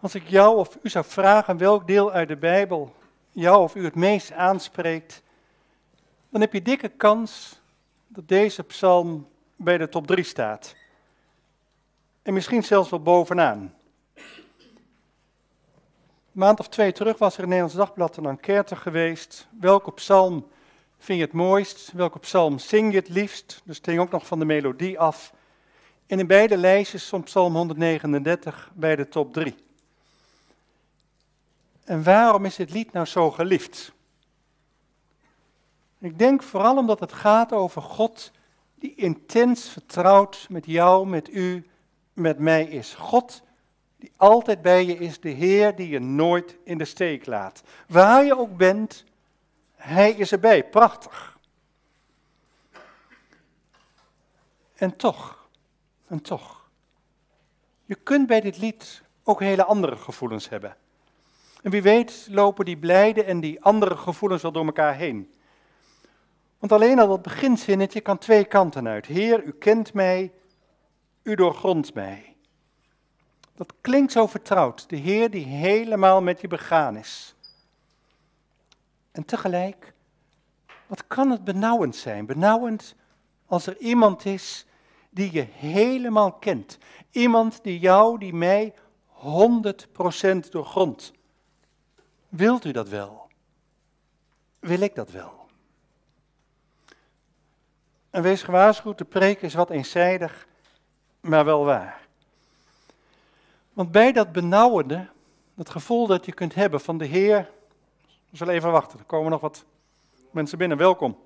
Als 0.00 0.14
ik 0.14 0.28
jou 0.28 0.56
of 0.56 0.78
u 0.82 0.88
zou 0.88 1.04
vragen 1.04 1.56
welk 1.56 1.86
deel 1.86 2.12
uit 2.12 2.28
de 2.28 2.36
Bijbel 2.36 2.94
jou 3.30 3.62
of 3.62 3.74
u 3.74 3.84
het 3.84 3.94
meest 3.94 4.32
aanspreekt, 4.32 5.22
dan 6.30 6.40
heb 6.40 6.52
je 6.52 6.62
dikke 6.62 6.88
kans 6.88 7.60
dat 8.06 8.28
deze 8.28 8.62
psalm 8.62 9.28
bij 9.56 9.78
de 9.78 9.88
top 9.88 10.06
3 10.06 10.24
staat. 10.24 10.74
En 12.22 12.32
misschien 12.32 12.64
zelfs 12.64 12.90
wel 12.90 13.02
bovenaan. 13.02 13.74
Een 14.14 14.34
maand 16.32 16.60
of 16.60 16.68
twee 16.68 16.92
terug 16.92 17.18
was 17.18 17.34
er 17.34 17.42
in 17.42 17.48
Nederlands 17.48 17.76
Dagblad 17.76 18.16
een 18.16 18.26
enquête 18.26 18.76
geweest. 18.76 19.48
Welke 19.60 19.92
psalm 19.92 20.48
vind 20.98 21.18
je 21.18 21.24
het 21.24 21.34
mooist? 21.34 21.92
Welke 21.92 22.18
psalm 22.18 22.58
zing 22.58 22.92
je 22.92 22.98
het 22.98 23.08
liefst? 23.08 23.62
Dus 23.64 23.76
het 23.76 23.86
hing 23.86 24.00
ook 24.00 24.10
nog 24.10 24.26
van 24.26 24.38
de 24.38 24.44
melodie 24.44 24.98
af. 24.98 25.32
En 26.06 26.18
in 26.18 26.26
beide 26.26 26.56
lijstjes 26.56 27.06
stond 27.06 27.24
psalm 27.24 27.54
139 27.54 28.70
bij 28.74 28.96
de 28.96 29.08
top 29.08 29.32
3. 29.32 29.54
En 31.84 32.02
waarom 32.02 32.44
is 32.44 32.56
dit 32.56 32.70
lied 32.70 32.92
nou 32.92 33.06
zo 33.06 33.30
geliefd? 33.30 33.92
Ik 35.98 36.18
denk 36.18 36.42
vooral 36.42 36.76
omdat 36.76 37.00
het 37.00 37.12
gaat 37.12 37.52
over 37.52 37.82
God 37.82 38.32
die 38.74 38.94
intens 38.94 39.68
vertrouwd 39.68 40.46
met 40.48 40.66
jou, 40.66 41.06
met 41.06 41.34
u, 41.34 41.66
met 42.12 42.38
mij 42.38 42.64
is. 42.64 42.94
God 42.94 43.42
die 43.96 44.12
altijd 44.16 44.62
bij 44.62 44.86
je 44.86 44.98
is, 44.98 45.20
de 45.20 45.30
Heer 45.30 45.76
die 45.76 45.88
je 45.88 45.98
nooit 45.98 46.56
in 46.64 46.78
de 46.78 46.84
steek 46.84 47.26
laat. 47.26 47.62
Waar 47.88 48.24
je 48.24 48.38
ook 48.38 48.56
bent, 48.56 49.04
Hij 49.78 50.10
is 50.10 50.32
erbij. 50.32 50.64
Prachtig. 50.64 51.38
En 54.74 54.96
toch, 54.96 55.48
en 56.06 56.22
toch, 56.22 56.70
je 57.84 57.94
kunt 57.94 58.26
bij 58.26 58.40
dit 58.40 58.58
lied 58.58 59.02
ook 59.24 59.40
hele 59.40 59.64
andere 59.64 59.96
gevoelens 59.96 60.48
hebben. 60.48 60.76
En 61.62 61.70
wie 61.70 61.82
weet 61.82 62.26
lopen 62.30 62.64
die 62.64 62.76
blijde 62.76 63.24
en 63.24 63.40
die 63.40 63.62
andere 63.62 63.96
gevoelens 63.96 64.42
wel 64.42 64.52
door 64.52 64.64
elkaar 64.64 64.94
heen. 64.94 65.32
Want 66.58 66.72
alleen 66.72 66.98
al 66.98 67.08
dat 67.08 67.22
beginzinnetje 67.22 68.00
kan 68.00 68.18
twee 68.18 68.44
kanten 68.44 68.88
uit. 68.88 69.06
Heer, 69.06 69.42
u 69.44 69.52
kent 69.52 69.92
mij, 69.92 70.32
u 71.22 71.34
doorgrondt 71.34 71.94
mij. 71.94 72.36
Dat 73.54 73.74
klinkt 73.80 74.12
zo 74.12 74.26
vertrouwd. 74.26 74.88
De 74.88 74.96
Heer 74.96 75.30
die 75.30 75.44
helemaal 75.44 76.22
met 76.22 76.40
je 76.40 76.48
begaan 76.48 76.96
is. 76.96 77.34
En 79.18 79.24
tegelijk, 79.24 79.92
wat 80.86 81.06
kan 81.06 81.30
het 81.30 81.44
benauwend 81.44 81.96
zijn? 81.96 82.26
Benauwend 82.26 82.94
als 83.46 83.66
er 83.66 83.76
iemand 83.76 84.24
is 84.24 84.66
die 85.10 85.32
je 85.32 85.46
helemaal 85.50 86.32
kent. 86.32 86.78
Iemand 87.10 87.62
die 87.62 87.78
jou, 87.78 88.18
die 88.18 88.34
mij 88.34 88.74
100% 89.10 90.48
doorgrondt. 90.50 91.12
Wilt 92.28 92.64
u 92.64 92.70
dat 92.70 92.88
wel? 92.88 93.28
Wil 94.58 94.80
ik 94.80 94.94
dat 94.94 95.10
wel? 95.10 95.48
En 98.10 98.22
wees 98.22 98.42
gewaarschuwd, 98.42 98.98
de 98.98 99.04
preek 99.04 99.42
is 99.42 99.54
wat 99.54 99.70
eenzijdig, 99.70 100.46
maar 101.20 101.44
wel 101.44 101.64
waar. 101.64 102.06
Want 103.72 103.92
bij 103.92 104.12
dat 104.12 104.32
benauwende, 104.32 105.08
dat 105.54 105.70
gevoel 105.70 106.06
dat 106.06 106.26
je 106.26 106.32
kunt 106.32 106.54
hebben 106.54 106.80
van 106.80 106.98
de 106.98 107.04
Heer, 107.04 107.56
we 108.30 108.36
zullen 108.36 108.54
even 108.54 108.72
wachten, 108.72 108.98
er 108.98 109.04
komen 109.04 109.30
nog 109.30 109.40
wat 109.40 109.64
mensen 110.30 110.58
binnen, 110.58 110.76
welkom. 110.78 111.18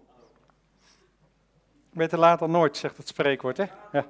Beter 1.91 2.19
laat 2.19 2.39
dan 2.39 2.51
nooit, 2.51 2.77
zegt 2.77 2.97
het 2.97 3.09
spreekwoord, 3.09 3.57
hè? 3.57 3.65
Ja. 3.93 4.07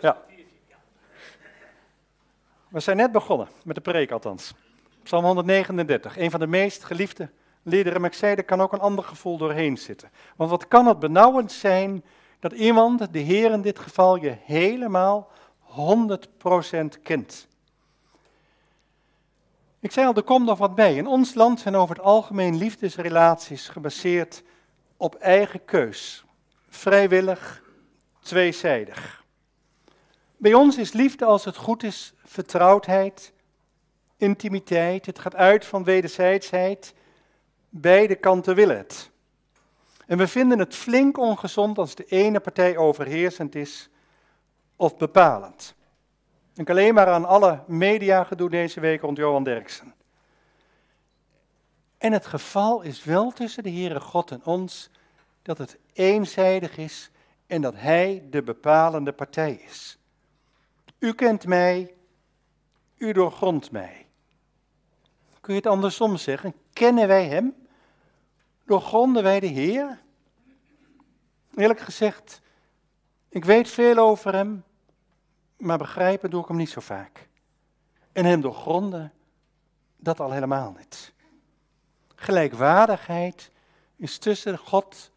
Ja. 0.00 0.22
We 2.68 2.80
zijn 2.80 2.96
net 2.96 3.12
begonnen, 3.12 3.48
met 3.64 3.74
de 3.74 3.80
preek 3.80 4.10
althans. 4.10 4.54
Psalm 5.02 5.24
139, 5.24 6.18
een 6.18 6.30
van 6.30 6.40
de 6.40 6.46
meest 6.46 6.84
geliefde 6.84 7.30
liederen. 7.62 8.00
Maar 8.00 8.10
ik 8.10 8.16
zei, 8.16 8.34
er 8.34 8.44
kan 8.44 8.60
ook 8.60 8.72
een 8.72 8.80
ander 8.80 9.04
gevoel 9.04 9.36
doorheen 9.36 9.78
zitten. 9.78 10.10
Want 10.36 10.50
wat 10.50 10.68
kan 10.68 10.86
het 10.86 10.98
benauwend 10.98 11.52
zijn 11.52 12.04
dat 12.38 12.52
iemand, 12.52 13.12
de 13.12 13.18
Heer 13.18 13.50
in 13.50 13.62
dit 13.62 13.78
geval, 13.78 14.16
je 14.16 14.36
helemaal 14.44 15.30
100% 15.62 17.02
kent. 17.02 17.48
Ik 19.80 19.92
zei 19.92 20.06
al, 20.06 20.14
er 20.14 20.22
komt 20.22 20.46
nog 20.46 20.58
wat 20.58 20.74
bij. 20.74 20.96
In 20.96 21.06
ons 21.06 21.34
land 21.34 21.60
zijn 21.60 21.76
over 21.76 21.96
het 21.96 22.04
algemeen 22.04 22.56
liefdesrelaties 22.56 23.68
gebaseerd 23.68 24.42
op 24.96 25.14
eigen 25.14 25.64
keus. 25.64 26.24
Vrijwillig, 26.68 27.62
tweezijdig. 28.20 29.24
Bij 30.36 30.54
ons 30.54 30.78
is 30.78 30.92
liefde, 30.92 31.24
als 31.24 31.44
het 31.44 31.56
goed 31.56 31.82
is, 31.82 32.12
vertrouwdheid, 32.24 33.32
intimiteit. 34.16 35.06
Het 35.06 35.18
gaat 35.18 35.34
uit 35.34 35.64
van 35.64 35.84
wederzijdsheid. 35.84 36.94
Beide 37.68 38.14
kanten 38.14 38.54
willen 38.54 38.76
het. 38.76 39.10
En 40.06 40.18
we 40.18 40.28
vinden 40.28 40.58
het 40.58 40.74
flink 40.74 41.18
ongezond 41.18 41.78
als 41.78 41.94
de 41.94 42.04
ene 42.04 42.40
partij 42.40 42.76
overheersend 42.76 43.54
is 43.54 43.90
of 44.76 44.96
bepalend. 44.96 45.74
Denk 46.52 46.70
alleen 46.70 46.94
maar 46.94 47.06
aan 47.06 47.24
alle 47.24 47.64
mediagedoe 47.66 48.50
deze 48.50 48.80
week 48.80 49.00
rond 49.00 49.16
Johan 49.16 49.44
Derksen. 49.44 49.94
En 51.98 52.12
het 52.12 52.26
geval 52.26 52.82
is 52.82 53.04
wel 53.04 53.30
tussen 53.30 53.62
de 53.62 53.70
Heere 53.70 54.00
God 54.00 54.30
en 54.30 54.44
ons 54.44 54.90
dat 55.42 55.58
het 55.58 55.78
eenzijdig 55.92 56.76
is 56.76 57.10
en 57.46 57.60
dat 57.60 57.74
Hij 57.74 58.26
de 58.30 58.42
bepalende 58.42 59.12
partij 59.12 59.52
is. 59.52 59.98
U 60.98 61.12
kent 61.12 61.46
mij, 61.46 61.94
u 62.96 63.12
doorgrondt 63.12 63.70
mij. 63.70 64.06
Kun 65.40 65.54
je 65.54 65.60
het 65.60 65.70
andersom 65.70 66.16
zeggen? 66.16 66.54
Kennen 66.72 67.08
wij 67.08 67.26
Hem? 67.26 67.54
Doorgronden 68.64 69.22
wij 69.22 69.40
de 69.40 69.46
Heer? 69.46 70.00
Eerlijk 71.54 71.80
gezegd, 71.80 72.40
ik 73.28 73.44
weet 73.44 73.68
veel 73.68 73.96
over 73.96 74.34
Hem, 74.34 74.64
maar 75.60 75.78
begrijpen 75.78 76.30
doe 76.30 76.42
ik 76.42 76.48
Hem 76.48 76.56
niet 76.56 76.70
zo 76.70 76.80
vaak. 76.80 77.28
En 78.12 78.24
Hem 78.24 78.40
doorgronden, 78.40 79.12
dat 79.96 80.20
al 80.20 80.30
helemaal 80.30 80.74
niet. 80.78 81.12
Gelijkwaardigheid 82.14 83.50
is 83.96 84.18
tussen 84.18 84.58
God 84.58 85.10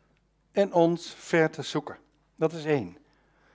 en 0.51 0.73
ons 0.73 1.13
ver 1.17 1.49
te 1.49 1.61
zoeken. 1.61 1.97
Dat 2.35 2.53
is 2.53 2.65
één. 2.65 2.97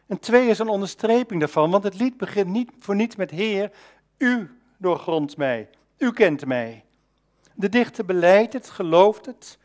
En 0.06 0.18
twee 0.18 0.48
is 0.48 0.58
een 0.58 0.68
onderstreping 0.68 1.40
daarvan, 1.40 1.70
want 1.70 1.84
het 1.84 1.94
lied 1.94 2.16
begint 2.16 2.48
niet 2.48 2.70
voor 2.78 2.94
niets 2.94 3.16
met 3.16 3.30
Heer, 3.30 3.70
u 4.18 4.60
doorgrondt 4.76 5.36
mij, 5.36 5.70
u 5.98 6.12
kent 6.12 6.46
mij. 6.46 6.84
De 7.54 7.68
dichter 7.68 8.04
beleidt 8.04 8.52
het, 8.52 8.70
gelooft 8.70 9.26
het, 9.26 9.58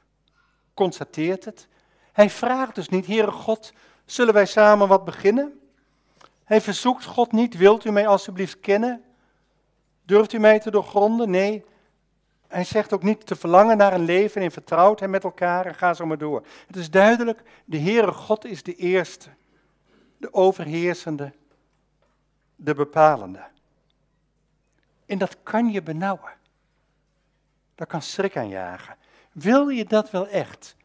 constateert 0.73 1.45
het. 1.45 1.67
Hij 2.11 2.29
vraagt 2.29 2.75
dus 2.75 2.89
niet, 2.89 3.05
Heere 3.05 3.31
God, 3.31 3.73
zullen 4.05 4.33
wij 4.33 4.45
samen 4.45 4.87
wat 4.87 5.05
beginnen? 5.05 5.59
Hij 6.53 6.61
verzoekt 6.61 7.05
God 7.05 7.31
niet, 7.31 7.57
wilt 7.57 7.85
u 7.85 7.91
mij 7.91 8.07
alstublieft 8.07 8.59
kennen? 8.59 9.03
Durft 10.05 10.33
u 10.33 10.37
mij 10.37 10.59
te 10.59 10.71
doorgronden? 10.71 11.29
Nee. 11.29 11.65
Hij 12.47 12.63
zegt 12.63 12.93
ook 12.93 13.03
niet 13.03 13.25
te 13.25 13.35
verlangen 13.35 13.77
naar 13.77 13.93
een 13.93 14.05
leven 14.05 14.41
in 14.41 14.51
vertrouwdheid 14.51 15.11
met 15.11 15.23
elkaar 15.23 15.65
en 15.65 15.75
ga 15.75 15.93
zo 15.93 16.05
maar 16.05 16.17
door. 16.17 16.45
Het 16.67 16.75
is 16.75 16.89
duidelijk, 16.89 17.41
de 17.65 17.79
Heere 17.79 18.11
God 18.11 18.45
is 18.45 18.63
de 18.63 18.75
eerste, 18.75 19.29
de 20.17 20.33
overheersende, 20.33 21.33
de 22.55 22.73
bepalende. 22.73 23.43
En 25.05 25.17
dat 25.17 25.37
kan 25.43 25.71
je 25.71 25.81
benauwen. 25.81 26.33
Dat 27.75 27.87
kan 27.87 28.01
schrik 28.01 28.37
aanjagen. 28.37 28.95
Wil 29.31 29.67
je 29.67 29.85
dat 29.85 30.11
wel 30.11 30.27
echt? 30.27 30.75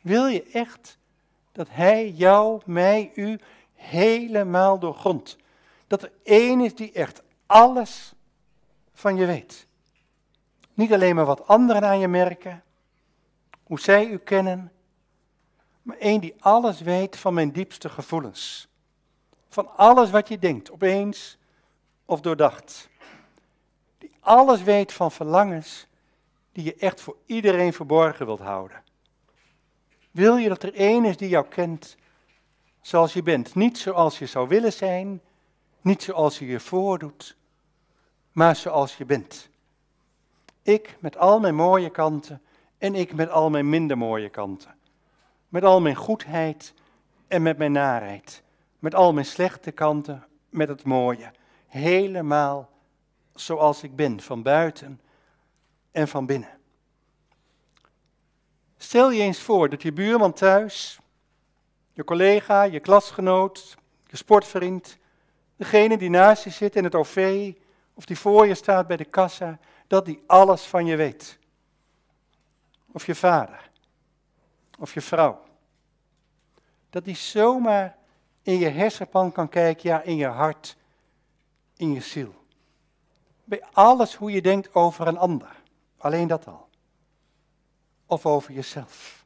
Wil 0.00 0.26
je 0.26 0.42
echt 0.52 0.98
dat 1.52 1.68
Hij 1.70 2.10
jou, 2.10 2.60
mij, 2.64 3.12
u 3.14 3.38
helemaal 3.78 4.78
doorgrondt? 4.78 5.36
Dat 5.86 6.02
er 6.02 6.12
één 6.22 6.60
is 6.60 6.74
die 6.74 6.92
echt 6.92 7.22
alles 7.46 8.12
van 8.92 9.16
je 9.16 9.26
weet. 9.26 9.66
Niet 10.74 10.92
alleen 10.92 11.14
maar 11.14 11.24
wat 11.24 11.46
anderen 11.46 11.84
aan 11.84 11.98
je 11.98 12.08
merken, 12.08 12.62
hoe 13.62 13.80
zij 13.80 14.06
u 14.06 14.18
kennen, 14.18 14.72
maar 15.82 15.96
één 15.96 16.20
die 16.20 16.34
alles 16.38 16.80
weet 16.80 17.16
van 17.16 17.34
mijn 17.34 17.52
diepste 17.52 17.88
gevoelens. 17.88 18.68
Van 19.48 19.76
alles 19.76 20.10
wat 20.10 20.28
je 20.28 20.38
denkt, 20.38 20.70
opeens 20.70 21.38
of 22.04 22.20
doordacht. 22.20 22.88
Die 23.98 24.12
alles 24.20 24.62
weet 24.62 24.92
van 24.92 25.12
verlangens 25.12 25.86
die 26.52 26.64
je 26.64 26.74
echt 26.74 27.00
voor 27.00 27.16
iedereen 27.26 27.72
verborgen 27.72 28.26
wilt 28.26 28.40
houden. 28.40 28.82
Wil 30.10 30.36
je 30.36 30.48
dat 30.48 30.62
er 30.62 30.74
één 30.74 31.04
is 31.04 31.16
die 31.16 31.28
jou 31.28 31.46
kent 31.46 31.96
zoals 32.80 33.12
je 33.12 33.22
bent? 33.22 33.54
Niet 33.54 33.78
zoals 33.78 34.18
je 34.18 34.26
zou 34.26 34.48
willen 34.48 34.72
zijn, 34.72 35.20
niet 35.80 36.02
zoals 36.02 36.38
je 36.38 36.46
je 36.46 36.60
voordoet, 36.60 37.36
maar 38.32 38.56
zoals 38.56 38.96
je 38.96 39.04
bent. 39.04 39.48
Ik 40.62 40.96
met 41.00 41.16
al 41.16 41.40
mijn 41.40 41.54
mooie 41.54 41.90
kanten 41.90 42.42
en 42.78 42.94
ik 42.94 43.14
met 43.14 43.30
al 43.30 43.50
mijn 43.50 43.68
minder 43.68 43.98
mooie 43.98 44.28
kanten. 44.28 44.76
Met 45.48 45.64
al 45.64 45.80
mijn 45.80 45.94
goedheid 45.94 46.74
en 47.28 47.42
met 47.42 47.58
mijn 47.58 47.72
narheid. 47.72 48.42
Met 48.78 48.94
al 48.94 49.12
mijn 49.12 49.26
slechte 49.26 49.70
kanten, 49.70 50.26
met 50.48 50.68
het 50.68 50.84
mooie. 50.84 51.32
Helemaal 51.66 52.70
zoals 53.34 53.82
ik 53.82 53.96
ben, 53.96 54.20
van 54.20 54.42
buiten 54.42 55.00
en 55.90 56.08
van 56.08 56.26
binnen. 56.26 56.58
Stel 58.76 59.10
je 59.10 59.22
eens 59.22 59.40
voor 59.40 59.68
dat 59.68 59.82
je 59.82 59.92
buurman 59.92 60.32
thuis, 60.32 60.98
je 61.98 62.04
collega, 62.04 62.62
je 62.62 62.80
klasgenoot, 62.80 63.76
je 64.06 64.16
sportvriend, 64.16 64.96
degene 65.56 65.98
die 65.98 66.10
naast 66.10 66.44
je 66.44 66.50
zit 66.50 66.76
in 66.76 66.84
het 66.84 66.94
OV 66.94 67.52
of 67.94 68.04
die 68.04 68.18
voor 68.18 68.46
je 68.46 68.54
staat 68.54 68.86
bij 68.86 68.96
de 68.96 69.04
kassa, 69.04 69.58
dat 69.86 70.04
die 70.04 70.22
alles 70.26 70.62
van 70.62 70.86
je 70.86 70.96
weet. 70.96 71.38
Of 72.92 73.06
je 73.06 73.14
vader, 73.14 73.70
of 74.78 74.94
je 74.94 75.00
vrouw. 75.00 75.44
Dat 76.90 77.04
die 77.04 77.16
zomaar 77.16 77.96
in 78.42 78.58
je 78.58 78.68
hersenpan 78.68 79.32
kan 79.32 79.48
kijken, 79.48 79.90
ja, 79.90 80.02
in 80.02 80.16
je 80.16 80.26
hart, 80.26 80.76
in 81.76 81.92
je 81.92 82.00
ziel. 82.00 82.34
Bij 83.44 83.62
alles 83.72 84.14
hoe 84.14 84.30
je 84.30 84.42
denkt 84.42 84.74
over 84.74 85.06
een 85.06 85.18
ander. 85.18 85.62
Alleen 85.96 86.28
dat 86.28 86.46
al. 86.46 86.68
Of 88.06 88.26
over 88.26 88.52
jezelf. 88.52 89.17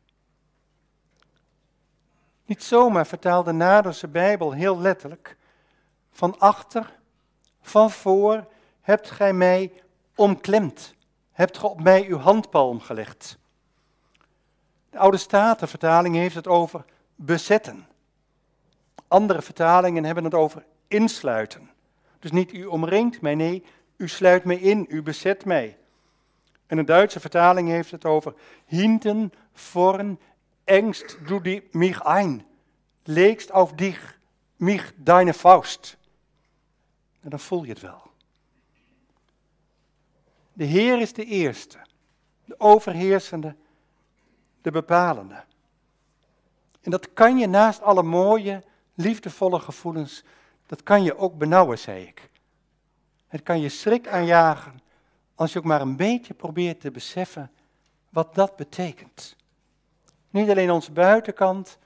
Niet 2.53 2.63
zomaar 2.63 3.07
vertaalt 3.07 3.45
de 3.45 3.53
Naderse 3.53 4.09
Bijbel 4.09 4.53
heel 4.53 4.79
letterlijk. 4.79 5.37
Van 6.11 6.39
achter, 6.39 6.93
van 7.61 7.91
voor 7.91 8.47
hebt 8.81 9.11
gij 9.11 9.33
mij 9.33 9.73
omklemd. 10.15 10.95
Hebt 11.33 11.59
ge 11.59 11.67
op 11.67 11.83
mij 11.83 12.07
uw 12.07 12.19
handpalm 12.19 12.81
gelegd. 12.81 13.39
De 14.91 14.99
oude 14.99 15.17
Statenvertaling 15.17 16.15
heeft 16.15 16.35
het 16.35 16.47
over 16.47 16.85
bezetten. 17.15 17.87
Andere 19.09 19.43
vertalingen 19.43 20.05
hebben 20.05 20.25
het 20.25 20.35
over 20.35 20.65
insluiten. 20.89 21.71
Dus 22.19 22.31
niet 22.31 22.53
u 22.55 22.65
omringt 22.65 23.21
mij, 23.21 23.35
nee, 23.35 23.65
u 23.97 24.09
sluit 24.09 24.45
mij 24.45 24.57
in, 24.57 24.87
u 24.89 25.03
bezet 25.03 25.45
mij. 25.45 25.77
En 26.67 26.79
een 26.79 26.87
Duitse 26.87 27.21
vertaling 27.21 27.69
heeft 27.69 27.91
het 27.91 28.05
over 28.05 28.35
hinten, 28.65 29.33
vorn, 29.53 30.19
engst 30.73 31.19
du 31.27 31.41
die 31.41 31.63
mich 31.73 32.01
ein, 32.01 32.45
legst 33.05 33.53
auf 33.53 33.77
dich, 33.77 33.99
mich 34.57 34.83
deine 34.97 35.35
Faust. 35.35 35.97
En 37.23 37.31
dan 37.31 37.41
voel 37.41 37.65
je 37.65 37.73
het 37.73 37.81
wel. 37.81 38.03
De 40.53 40.65
Heer 40.65 41.01
is 41.01 41.13
de 41.13 41.25
eerste, 41.25 41.79
de 42.45 42.55
overheersende, 42.61 43.55
de 44.63 44.71
bepalende. 44.71 45.45
En 46.81 46.91
dat 46.91 47.13
kan 47.13 47.39
je 47.39 47.47
naast 47.47 47.83
alle 47.83 48.03
mooie, 48.03 48.63
liefdevolle 48.95 49.61
gevoelens, 49.61 50.25
dat 50.67 50.83
kan 50.83 51.03
je 51.03 51.17
ook 51.17 51.39
benauwen, 51.39 51.79
zei 51.79 52.05
ik. 52.05 52.31
Het 53.29 53.43
kan 53.43 53.61
je 53.61 53.69
schrik 53.69 54.09
aanjagen 54.09 54.81
als 55.35 55.53
je 55.53 55.59
ook 55.59 55.65
maar 55.65 55.81
een 55.81 55.97
beetje 55.97 56.35
probeert 56.35 56.81
te 56.81 56.91
beseffen 56.91 57.51
wat 58.09 58.35
dat 58.35 58.57
betekent. 58.57 59.37
Niet 60.33 60.51
alleen 60.51 60.71
onze 60.71 60.93
buitenkant, 60.93 61.79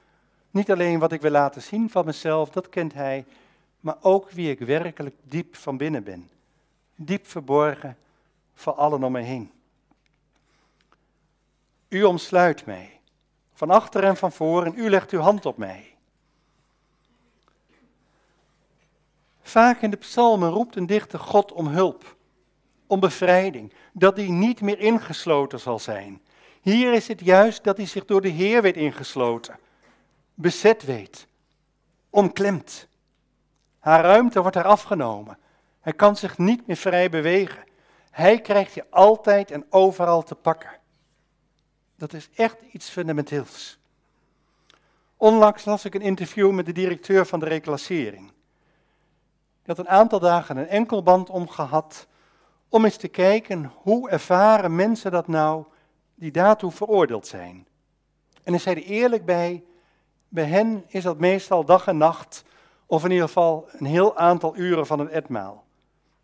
niet 0.51 0.71
alleen 0.71 0.99
wat 0.99 1.11
ik 1.11 1.21
wil 1.21 1.31
laten 1.31 1.61
zien 1.61 1.89
van 1.89 2.05
mezelf, 2.05 2.49
dat 2.49 2.69
kent 2.69 2.93
Hij, 2.93 3.25
maar 3.79 3.97
ook 4.01 4.31
wie 4.31 4.49
ik 4.49 4.59
werkelijk 4.59 5.15
diep 5.23 5.55
van 5.55 5.77
binnen 5.77 6.03
ben. 6.03 6.29
Diep 6.95 7.27
verborgen 7.27 7.97
voor 8.53 8.73
allen 8.73 9.03
om 9.03 9.11
me 9.11 9.21
heen. 9.21 9.51
U 11.87 12.03
omsluit 12.03 12.65
mij, 12.65 12.99
van 13.53 13.69
achter 13.69 14.03
en 14.03 14.17
van 14.17 14.31
voor, 14.31 14.65
en 14.65 14.73
u 14.75 14.89
legt 14.89 15.11
uw 15.11 15.19
hand 15.19 15.45
op 15.45 15.57
mij. 15.57 15.95
Vaak 19.41 19.81
in 19.81 19.89
de 19.89 19.97
psalmen 19.97 20.49
roept 20.49 20.75
een 20.75 20.85
dichter 20.85 21.19
God 21.19 21.51
om 21.51 21.67
hulp, 21.67 22.15
om 22.87 22.99
bevrijding, 22.99 23.73
dat 23.91 24.17
hij 24.17 24.27
niet 24.27 24.61
meer 24.61 24.79
ingesloten 24.79 25.59
zal 25.59 25.79
zijn. 25.79 26.21
Hier 26.67 26.93
is 26.93 27.07
het 27.07 27.19
juist 27.19 27.63
dat 27.63 27.77
hij 27.77 27.85
zich 27.85 28.05
door 28.05 28.21
de 28.21 28.27
Heer 28.27 28.61
weet 28.61 28.75
ingesloten, 28.75 29.59
bezet 30.33 30.83
weet, 30.83 31.27
omklemd. 32.09 32.87
Haar 33.79 34.03
ruimte 34.03 34.41
wordt 34.41 34.55
er 34.55 34.63
afgenomen. 34.63 35.37
Hij 35.81 35.93
kan 35.93 36.15
zich 36.15 36.37
niet 36.37 36.67
meer 36.67 36.75
vrij 36.75 37.09
bewegen. 37.09 37.63
Hij 38.11 38.41
krijgt 38.41 38.73
je 38.73 38.85
altijd 38.89 39.51
en 39.51 39.65
overal 39.69 40.23
te 40.23 40.35
pakken. 40.35 40.79
Dat 41.95 42.13
is 42.13 42.29
echt 42.35 42.57
iets 42.71 42.89
fundamenteels. 42.89 43.79
Onlangs 45.17 45.65
las 45.65 45.85
ik 45.85 45.95
een 45.95 46.01
interview 46.01 46.51
met 46.51 46.65
de 46.65 46.71
directeur 46.71 47.25
van 47.25 47.39
de 47.39 47.45
reclassering. 47.45 48.27
Die 48.27 49.75
had 49.75 49.79
een 49.79 49.89
aantal 49.89 50.19
dagen 50.19 50.57
een 50.57 50.67
enkelband 50.67 51.29
omgehad 51.29 52.07
om 52.69 52.85
eens 52.85 52.97
te 52.97 53.07
kijken 53.07 53.71
hoe 53.75 54.09
ervaren 54.09 54.75
mensen 54.75 55.11
dat 55.11 55.27
nou 55.27 55.65
die 56.19 56.31
daartoe 56.31 56.71
veroordeeld 56.71 57.27
zijn. 57.27 57.67
En 58.43 58.51
hij 58.51 58.61
zei 58.61 58.75
er 58.75 58.83
eerlijk 58.83 59.25
bij, 59.25 59.63
bij 60.27 60.45
hen 60.45 60.83
is 60.87 61.03
dat 61.03 61.19
meestal 61.19 61.65
dag 61.65 61.87
en 61.87 61.97
nacht, 61.97 62.43
of 62.85 63.03
in 63.03 63.11
ieder 63.11 63.27
geval 63.27 63.69
een 63.71 63.85
heel 63.85 64.17
aantal 64.17 64.57
uren 64.57 64.85
van 64.85 64.99
een 64.99 65.09
etmaal. 65.09 65.65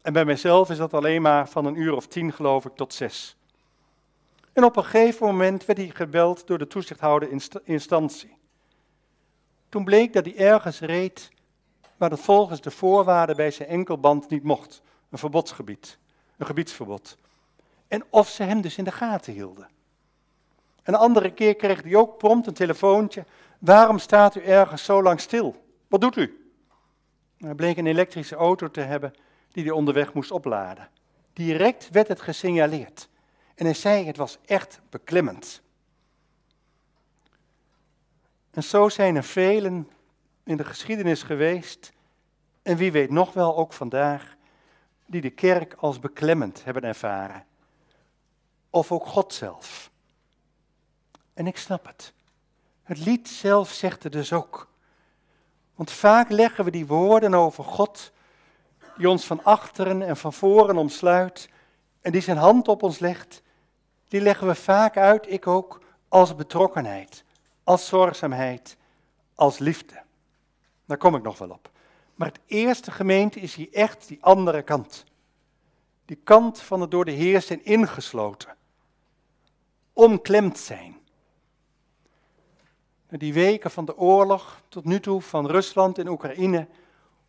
En 0.01 0.13
bij 0.13 0.25
mijzelf 0.25 0.69
is 0.69 0.77
dat 0.77 0.93
alleen 0.93 1.21
maar 1.21 1.49
van 1.49 1.65
een 1.65 1.75
uur 1.75 1.93
of 1.95 2.08
tien, 2.08 2.34
geloof 2.34 2.65
ik, 2.65 2.75
tot 2.75 2.93
zes. 2.93 3.38
En 4.53 4.63
op 4.63 4.75
een 4.75 4.84
gegeven 4.84 5.25
moment 5.25 5.65
werd 5.65 5.79
hij 5.79 5.91
gebeld 5.93 6.47
door 6.47 6.58
de 6.58 6.67
toezichthouder 6.67 7.29
instantie. 7.63 8.38
Toen 9.69 9.84
bleek 9.84 10.13
dat 10.13 10.25
hij 10.25 10.36
ergens 10.38 10.79
reed 10.79 11.32
waar 11.97 12.10
het 12.10 12.19
volgens 12.19 12.62
de 12.62 12.71
voorwaarden 12.71 13.36
bij 13.36 13.51
zijn 13.51 13.69
enkelband 13.69 14.29
niet 14.29 14.43
mocht. 14.43 14.82
Een 15.10 15.17
verbodsgebied, 15.17 15.97
een 16.38 16.45
gebiedsverbod. 16.45 17.17
En 17.88 18.03
of 18.10 18.29
ze 18.29 18.43
hem 18.43 18.62
dus 18.62 18.77
in 18.77 18.84
de 18.84 18.91
gaten 18.91 19.34
hielden. 19.34 19.67
Een 20.84 20.96
andere 20.96 21.32
keer 21.32 21.56
kreeg 21.56 21.84
hij 21.84 21.96
ook 21.96 22.17
prompt 22.17 22.48
een 22.48 22.54
telefoontje. 22.54 23.26
Waarom 23.60 24.00
staat 24.00 24.36
u 24.36 24.41
ergens 24.41 24.84
zo 24.84 25.04
lang 25.04 25.19
stil? 25.19 25.65
Wat 25.88 26.02
doet 26.02 26.15
u? 26.15 26.52
Hij 27.38 27.56
bleek 27.56 27.78
een 27.78 27.88
elektrische 27.88 28.36
auto 28.36 28.72
te 28.72 28.82
hebben 28.82 29.13
die 29.52 29.63
hij 29.63 29.72
onderweg 29.72 30.13
moest 30.13 30.32
opladen. 30.32 30.89
Direct 31.34 31.89
werd 31.89 32.08
het 32.08 32.22
gesignaleerd. 32.22 33.10
En 33.56 33.65
hij 33.65 33.74
zei, 33.74 34.06
het 34.06 34.17
was 34.17 34.38
echt 34.46 34.82
beklemmend. 34.89 35.62
En 38.52 38.63
zo 38.63 38.89
zijn 38.89 39.15
er 39.15 39.24
velen 39.24 39.89
in 40.43 40.58
de 40.58 40.63
geschiedenis 40.63 41.24
geweest, 41.24 41.91
en 42.62 42.78
wie 42.78 42.91
weet 42.91 43.10
nog 43.10 43.34
wel 43.34 43.58
ook 43.58 43.74
vandaag, 43.74 44.36
die 45.06 45.22
de 45.22 45.30
kerk 45.30 45.74
als 45.74 46.00
beklemmend 46.00 46.63
hebben 46.63 46.84
ervaren. 46.84 47.46
Of 48.69 48.91
ook 48.91 49.06
God 49.06 49.34
zelf. 49.34 49.91
En 51.34 51.48
ik 51.48 51.58
snap 51.58 51.86
het. 51.86 52.13
Het 52.84 52.98
lied 53.06 53.30
zelf 53.30 53.72
zegt 53.72 54.04
het 54.04 54.12
dus 54.12 54.34
ook. 54.34 54.72
Want 55.76 55.91
vaak 55.91 56.30
leggen 56.30 56.65
we 56.65 56.72
die 56.72 56.88
woorden 56.88 57.34
over 57.34 57.63
God 57.63 58.12
die 58.98 59.10
ons 59.10 59.26
van 59.26 59.43
achteren 59.43 60.02
en 60.02 60.17
van 60.17 60.34
voren 60.34 60.78
omsluit 60.78 61.50
en 62.02 62.12
die 62.12 62.22
zijn 62.22 62.38
hand 62.38 62.67
op 62.67 62.84
ons 62.84 63.00
legt, 63.00 63.41
die 64.08 64.22
leggen 64.22 64.48
we 64.48 64.56
vaak 64.56 64.98
uit, 64.98 65.32
ik 65.32 65.48
ook, 65.48 65.82
als 66.08 66.36
betrokkenheid, 66.36 67.24
als 67.63 67.88
zorgzaamheid, 67.88 68.78
als 69.36 69.58
liefde. 69.60 70.02
Daar 70.86 70.98
kom 70.98 71.15
ik 71.15 71.24
nog 71.24 71.38
wel 71.38 71.50
op. 71.50 71.72
Maar 72.15 72.28
het 72.28 72.39
eerste 72.46 72.91
gemeente 72.91 73.39
is 73.39 73.56
hier 73.56 73.74
echt 73.74 74.08
die 74.08 74.17
andere 74.22 74.62
kant. 74.62 75.04
Die 76.06 76.19
kant 76.24 76.62
van 76.62 76.82
het 76.82 76.91
door 76.91 77.06
de 77.06 77.12
Heer 77.12 77.41
zijn 77.41 77.65
ingesloten. 77.65 78.56
Omklemd 79.93 80.58
zijn. 80.58 80.98
Die 83.17 83.34
weken 83.34 83.71
van 83.71 83.86
de 83.86 83.97
oorlog 83.97 84.62
tot 84.69 84.86
nu 84.86 84.99
toe 84.99 85.21
van 85.21 85.47
Rusland 85.47 85.97
en 85.97 86.08
Oekraïne. 86.08 86.67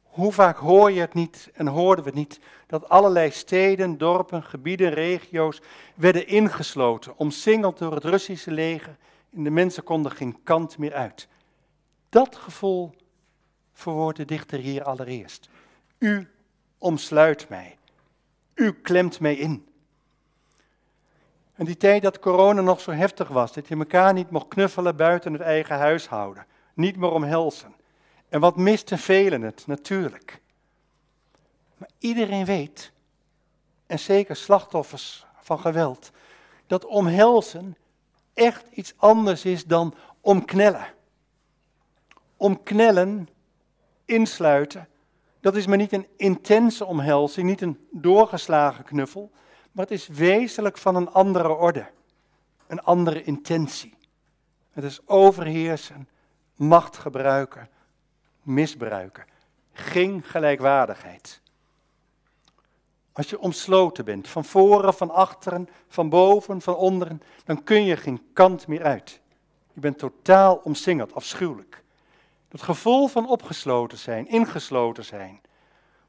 Hoe 0.03 0.33
vaak 0.33 0.57
hoor 0.57 0.91
je 0.91 1.01
het 1.01 1.15
niet 1.15 1.51
en 1.55 1.67
hoorden 1.67 2.05
we 2.05 2.11
het 2.11 2.19
niet 2.19 2.41
dat 2.67 2.89
allerlei 2.89 3.31
steden, 3.31 3.99
dorpen, 3.99 4.43
gebieden, 4.43 4.91
regio's 4.91 5.61
werden 5.95 6.27
ingesloten, 6.27 7.19
omsingeld 7.19 7.79
door 7.79 7.95
het 7.95 8.05
Russische 8.05 8.51
leger 8.51 8.97
en 9.37 9.45
de 9.45 9.51
mensen 9.51 9.85
konden 9.85 10.13
geen 10.13 10.43
kant 10.43 10.79
meer 10.79 10.95
uit. 10.95 11.29
Dat 12.09 12.37
gevoel 12.37 12.95
verwoordt 13.73 14.17
de 14.17 14.25
dichter 14.25 14.59
hier 14.59 14.85
allereerst. 14.85 15.49
U 15.99 16.29
omsluit 16.79 17.49
mij. 17.49 17.77
U 18.55 18.73
klemt 18.73 19.21
mij 19.21 19.35
in. 19.35 19.67
En 21.55 21.65
die 21.65 21.77
tijd 21.77 22.03
dat 22.03 22.19
corona 22.19 22.61
nog 22.61 22.81
zo 22.81 22.91
heftig 22.91 23.29
was, 23.29 23.53
dat 23.53 23.69
je 23.69 23.77
elkaar 23.77 24.13
niet 24.13 24.31
mocht 24.31 24.49
knuffelen 24.49 24.97
buiten 24.97 25.33
het 25.33 25.43
eigen 25.43 25.77
huishouden, 25.77 26.47
niet 26.75 26.97
meer 26.97 27.11
omhelzen. 27.11 27.75
En 28.29 28.41
wat 28.41 28.57
misten 28.57 28.99
velen 28.99 29.43
het, 29.43 29.67
natuurlijk. 29.67 30.41
Maar 31.77 31.91
iedereen 31.99 32.45
weet, 32.45 32.93
en 33.87 33.99
zeker 33.99 34.37
slachtoffers 34.37 35.27
van 35.41 35.59
geweld, 35.59 36.11
dat 36.67 36.85
omhelzen 36.85 37.77
echt 38.35 38.67
iets 38.71 38.95
anders 38.97 39.45
is 39.45 39.65
dan 39.65 39.95
omknellen. 40.21 40.87
Omknellen, 42.37 43.29
insluiten, 44.05 44.89
dat 45.41 45.57
is 45.57 45.67
maar 45.67 45.77
niet 45.77 45.93
een 45.93 46.07
intense 46.17 46.85
omhelzing, 46.85 47.47
niet 47.47 47.61
een 47.61 47.87
doorgeslagen 47.91 48.85
knuffel, 48.85 49.31
maar 49.75 49.85
het 49.85 49.95
is 49.95 50.07
wezenlijk 50.07 50.79
van 50.79 50.97
een 50.97 51.11
andere 51.11 51.49
orde, 51.49 51.87
een 52.67 52.83
andere 52.83 53.23
intentie. 53.23 53.95
Het 54.73 54.85
is 54.85 55.01
overheersen, 55.07 56.09
macht 56.55 56.97
gebruiken, 56.97 57.69
misbruiken. 58.43 59.25
Geen 59.73 60.23
gelijkwaardigheid. 60.23 61.41
Als 63.13 63.31
je 63.31 63.39
omsloten 63.39 64.05
bent, 64.05 64.29
van 64.29 64.45
voren, 64.45 64.95
van 64.95 65.11
achteren, 65.11 65.69
van 65.89 66.09
boven, 66.09 66.61
van 66.61 66.75
onderen, 66.75 67.23
dan 67.45 67.63
kun 67.63 67.85
je 67.85 67.97
geen 67.97 68.27
kant 68.33 68.67
meer 68.67 68.83
uit. 68.83 69.21
Je 69.73 69.81
bent 69.81 69.99
totaal 69.99 70.57
omsingeld, 70.57 71.15
afschuwelijk. 71.15 71.83
Het 72.49 72.63
gevoel 72.63 73.09
van 73.09 73.29
opgesloten 73.29 73.99
zijn, 73.99 74.29
ingesloten 74.29 75.05
zijn. 75.05 75.41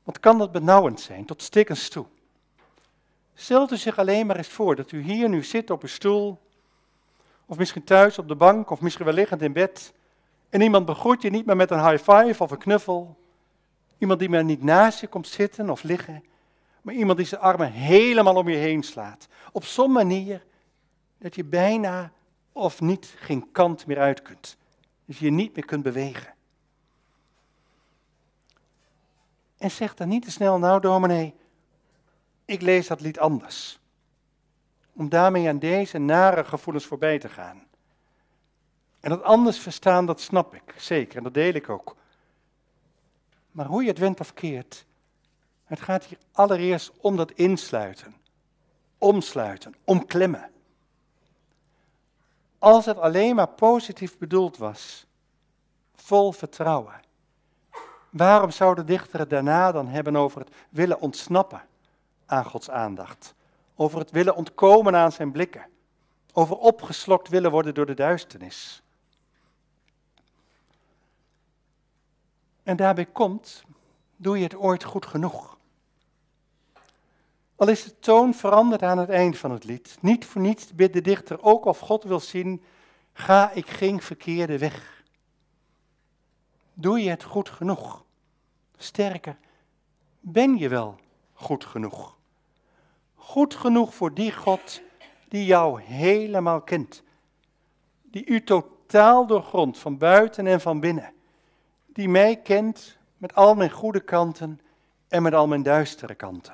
Wat 0.03 0.19
kan 0.19 0.37
dat 0.37 0.51
benauwend 0.51 0.99
zijn, 1.01 1.25
tot 1.25 1.41
stikkens 1.41 1.89
toe. 1.89 2.05
Stelt 3.35 3.71
u 3.71 3.77
zich 3.77 3.97
alleen 3.97 4.25
maar 4.25 4.35
eens 4.35 4.47
voor 4.47 4.75
dat 4.75 4.91
u 4.91 5.01
hier 5.01 5.29
nu 5.29 5.43
zit 5.43 5.69
op 5.69 5.81
uw 5.81 5.87
stoel, 5.87 6.39
of 7.45 7.57
misschien 7.57 7.83
thuis 7.83 8.19
op 8.19 8.27
de 8.27 8.35
bank, 8.35 8.69
of 8.69 8.81
misschien 8.81 9.05
wel 9.05 9.13
liggend 9.13 9.41
in 9.41 9.53
bed, 9.53 9.93
en 10.49 10.61
iemand 10.61 10.85
begroet 10.85 11.21
je 11.21 11.29
niet 11.29 11.45
meer 11.45 11.55
met 11.55 11.71
een 11.71 11.89
high 11.89 12.11
five 12.11 12.43
of 12.43 12.51
een 12.51 12.57
knuffel. 12.57 13.17
Iemand 13.97 14.19
die 14.19 14.29
maar 14.29 14.43
niet 14.43 14.63
naast 14.63 14.99
je 14.99 15.07
komt 15.07 15.27
zitten 15.27 15.69
of 15.69 15.83
liggen, 15.83 16.23
maar 16.81 16.93
iemand 16.93 17.17
die 17.17 17.27
zijn 17.27 17.41
armen 17.41 17.71
helemaal 17.71 18.35
om 18.35 18.49
je 18.49 18.57
heen 18.57 18.83
slaat. 18.83 19.27
Op 19.51 19.65
zo'n 19.65 19.91
manier 19.91 20.43
dat 21.17 21.35
je 21.35 21.43
bijna 21.43 22.11
of 22.51 22.81
niet 22.81 23.15
geen 23.17 23.51
kant 23.51 23.85
meer 23.85 23.99
uit 23.99 24.21
kunt. 24.21 24.57
Dus 25.05 25.19
je 25.19 25.31
niet 25.31 25.55
meer 25.55 25.65
kunt 25.65 25.83
bewegen. 25.83 26.33
En 29.57 29.71
zeg 29.71 29.95
dan 29.95 30.07
niet 30.07 30.23
te 30.23 30.31
snel, 30.31 30.57
nou 30.57 30.81
dominee, 30.81 31.35
ik 32.45 32.61
lees 32.61 32.87
dat 32.87 33.01
lied 33.01 33.19
anders. 33.19 33.79
Om 34.93 35.09
daarmee 35.09 35.47
aan 35.47 35.59
deze 35.59 35.97
nare 35.97 36.43
gevoelens 36.43 36.85
voorbij 36.85 37.19
te 37.19 37.29
gaan. 37.29 37.63
En 38.99 39.09
dat 39.09 39.23
anders 39.23 39.59
verstaan, 39.59 40.05
dat 40.05 40.21
snap 40.21 40.55
ik, 40.55 40.73
zeker, 40.77 41.17
en 41.17 41.23
dat 41.23 41.33
deel 41.33 41.53
ik 41.53 41.69
ook. 41.69 41.95
Maar 43.51 43.65
hoe 43.65 43.81
je 43.81 43.89
het 43.89 43.97
went 43.97 44.19
of 44.19 44.33
keert, 44.33 44.85
het 45.63 45.81
gaat 45.81 46.05
hier 46.05 46.17
allereerst 46.31 46.91
om 46.97 47.15
dat 47.15 47.31
insluiten, 47.31 48.15
omsluiten, 48.97 49.75
omklemmen. 49.83 50.51
Als 52.59 52.85
het 52.85 52.97
alleen 52.97 53.35
maar 53.35 53.47
positief 53.47 54.17
bedoeld 54.17 54.57
was, 54.57 55.05
vol 55.95 56.31
vertrouwen, 56.31 57.01
waarom 58.09 58.51
zou 58.51 58.75
de 58.75 58.83
dichter 58.83 59.19
het 59.19 59.29
daarna 59.29 59.71
dan 59.71 59.87
hebben 59.87 60.15
over 60.15 60.39
het 60.39 60.55
willen 60.69 60.99
ontsnappen 60.99 61.61
aan 62.25 62.45
Gods 62.45 62.69
aandacht? 62.69 63.33
Over 63.75 63.99
het 63.99 64.11
willen 64.11 64.35
ontkomen 64.35 64.95
aan 64.95 65.11
zijn 65.11 65.31
blikken? 65.31 65.65
Over 66.33 66.57
opgeslokt 66.57 67.29
willen 67.29 67.51
worden 67.51 67.73
door 67.73 67.85
de 67.85 67.93
duisternis? 67.93 68.83
En 72.63 72.75
daarbij 72.75 73.05
komt, 73.05 73.63
doe 74.15 74.37
je 74.37 74.43
het 74.43 74.55
ooit 74.55 74.83
goed 74.83 75.05
genoeg? 75.05 75.57
Al 77.55 77.67
is 77.67 77.83
de 77.83 77.99
toon 77.99 78.33
veranderd 78.33 78.83
aan 78.83 78.97
het 78.97 79.09
eind 79.09 79.37
van 79.37 79.51
het 79.51 79.63
lied. 79.63 79.97
Niet 80.01 80.25
voor 80.25 80.41
niets 80.41 80.73
bidt 80.73 80.93
de 80.93 81.01
dichter 81.01 81.43
ook 81.43 81.65
of 81.65 81.79
God 81.79 82.03
wil 82.03 82.19
zien, 82.19 82.63
ga 83.13 83.51
ik 83.51 83.67
geen 83.67 84.01
verkeerde 84.01 84.57
weg. 84.57 85.03
Doe 86.73 87.03
je 87.03 87.09
het 87.09 87.23
goed 87.23 87.49
genoeg? 87.49 88.03
Sterker, 88.77 89.37
ben 90.19 90.57
je 90.57 90.69
wel 90.69 90.99
goed 91.33 91.65
genoeg? 91.65 92.14
Goed 93.25 93.55
genoeg 93.55 93.93
voor 93.93 94.13
die 94.13 94.33
God 94.33 94.81
die 95.29 95.45
jou 95.45 95.81
helemaal 95.81 96.61
kent. 96.61 97.03
Die 98.01 98.25
u 98.25 98.43
totaal 98.43 99.27
doorgrondt, 99.27 99.77
van 99.77 99.97
buiten 99.97 100.47
en 100.47 100.61
van 100.61 100.79
binnen 100.79 101.13
die 101.95 102.09
mij 102.09 102.35
kent 102.35 102.97
met 103.17 103.35
al 103.35 103.55
mijn 103.55 103.71
goede 103.71 103.99
kanten 103.99 104.61
en 105.07 105.23
met 105.23 105.33
al 105.33 105.47
mijn 105.47 105.63
duistere 105.63 106.15
kanten. 106.15 106.53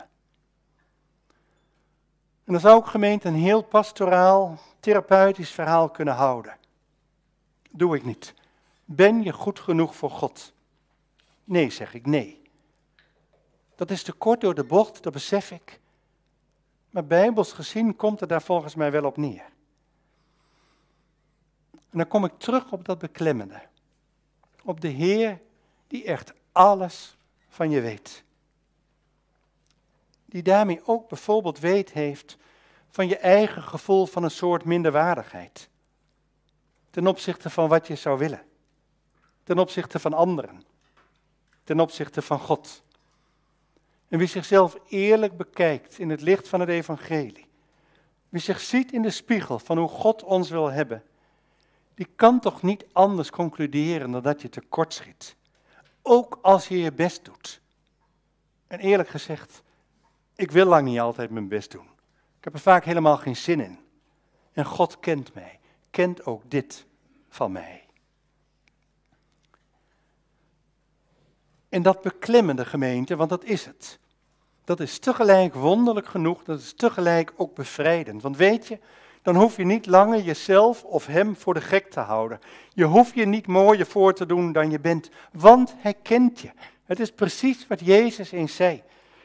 En 2.43 2.53
dan 2.53 2.59
zou 2.59 2.79
ik 2.79 2.85
gemeente 2.85 3.27
een 3.27 3.35
heel 3.35 3.61
pastoraal, 3.61 4.59
therapeutisch 4.79 5.51
verhaal 5.51 5.89
kunnen 5.89 6.13
houden. 6.13 6.57
Doe 7.71 7.95
ik 7.95 8.03
niet. 8.03 8.33
Ben 8.85 9.23
je 9.23 9.33
goed 9.33 9.59
genoeg 9.59 9.95
voor 9.95 10.11
God? 10.11 10.53
Nee, 11.43 11.69
zeg 11.69 11.93
ik, 11.93 12.05
nee. 12.05 12.41
Dat 13.75 13.91
is 13.91 14.03
te 14.03 14.11
kort 14.11 14.41
door 14.41 14.55
de 14.55 14.63
bocht, 14.63 15.03
dat 15.03 15.13
besef 15.13 15.51
ik. 15.51 15.79
Maar 16.91 17.05
bijbels 17.05 17.53
gezien 17.53 17.95
komt 17.95 18.19
het 18.19 18.29
daar 18.29 18.41
volgens 18.41 18.75
mij 18.75 18.91
wel 18.91 19.05
op 19.05 19.17
neer. 19.17 19.45
En 21.71 21.97
dan 21.97 22.07
kom 22.07 22.25
ik 22.25 22.33
terug 22.37 22.71
op 22.71 22.85
dat 22.85 22.99
beklemmende 22.99 23.69
op 24.63 24.81
de 24.81 24.87
Heer 24.87 25.39
die 25.87 26.03
echt 26.03 26.33
alles 26.51 27.17
van 27.49 27.69
je 27.69 27.81
weet. 27.81 28.23
Die 30.25 30.43
daarmee 30.43 30.81
ook 30.85 31.07
bijvoorbeeld 31.09 31.59
weet 31.59 31.91
heeft 31.91 32.37
van 32.89 33.07
je 33.07 33.17
eigen 33.17 33.63
gevoel 33.63 34.05
van 34.05 34.23
een 34.23 34.31
soort 34.31 34.65
minderwaardigheid. 34.65 35.69
Ten 36.89 37.07
opzichte 37.07 37.49
van 37.49 37.69
wat 37.69 37.87
je 37.87 37.95
zou 37.95 38.17
willen. 38.17 38.41
Ten 39.43 39.59
opzichte 39.59 39.99
van 39.99 40.13
anderen. 40.13 40.63
Ten 41.63 41.79
opzichte 41.79 42.21
van 42.21 42.39
God. 42.39 42.83
En 44.11 44.17
wie 44.17 44.27
zichzelf 44.27 44.77
eerlijk 44.89 45.37
bekijkt 45.37 45.99
in 45.99 46.09
het 46.09 46.21
licht 46.21 46.47
van 46.47 46.59
het 46.59 46.69
evangelie. 46.69 47.47
Wie 48.29 48.41
zich 48.41 48.59
ziet 48.59 48.91
in 48.91 49.01
de 49.01 49.09
spiegel 49.09 49.59
van 49.59 49.77
hoe 49.77 49.87
God 49.87 50.23
ons 50.23 50.49
wil 50.49 50.71
hebben 50.71 51.03
die 52.01 52.09
kan 52.15 52.39
toch 52.39 52.61
niet 52.61 52.85
anders 52.91 53.29
concluderen 53.29 54.11
dan 54.11 54.21
dat 54.21 54.41
je 54.41 54.49
tekort 54.49 54.93
schiet. 54.93 55.35
Ook 56.01 56.39
als 56.41 56.67
je 56.67 56.79
je 56.79 56.91
best 56.91 57.25
doet. 57.25 57.61
En 58.67 58.79
eerlijk 58.79 59.09
gezegd, 59.09 59.63
ik 60.35 60.51
wil 60.51 60.65
lang 60.65 60.87
niet 60.87 60.99
altijd 60.99 61.29
mijn 61.29 61.47
best 61.47 61.71
doen. 61.71 61.89
Ik 62.37 62.43
heb 62.43 62.53
er 62.53 62.59
vaak 62.59 62.85
helemaal 62.85 63.17
geen 63.17 63.35
zin 63.35 63.59
in. 63.59 63.79
En 64.53 64.65
God 64.65 64.99
kent 64.99 65.33
mij, 65.33 65.59
kent 65.89 66.25
ook 66.25 66.41
dit 66.47 66.85
van 67.29 67.51
mij. 67.51 67.85
En 71.71 71.81
dat 71.81 72.01
beklemmende 72.01 72.65
gemeente, 72.65 73.15
want 73.15 73.29
dat 73.29 73.43
is 73.43 73.65
het. 73.65 73.99
Dat 74.63 74.79
is 74.79 74.99
tegelijk 74.99 75.53
wonderlijk 75.53 76.07
genoeg, 76.07 76.43
dat 76.43 76.59
is 76.59 76.73
tegelijk 76.73 77.33
ook 77.35 77.55
bevrijdend. 77.55 78.21
Want 78.21 78.37
weet 78.37 78.67
je, 78.67 78.79
dan 79.21 79.35
hoef 79.35 79.57
je 79.57 79.65
niet 79.65 79.85
langer 79.85 80.21
jezelf 80.21 80.83
of 80.83 81.05
hem 81.05 81.35
voor 81.35 81.53
de 81.53 81.61
gek 81.61 81.91
te 81.91 81.99
houden. 81.99 82.39
Je 82.73 82.83
hoeft 82.83 83.13
je 83.13 83.25
niet 83.25 83.47
mooier 83.47 83.85
voor 83.85 84.13
te 84.13 84.25
doen 84.25 84.51
dan 84.51 84.71
je 84.71 84.79
bent, 84.79 85.09
want 85.31 85.73
hij 85.77 85.93
kent 86.01 86.39
je. 86.39 86.51
Het 86.85 86.99
is 86.99 87.11
precies 87.11 87.67
wat 87.67 87.85
Jezus 87.85 88.31
eens 88.31 88.55
zei. 88.55 88.83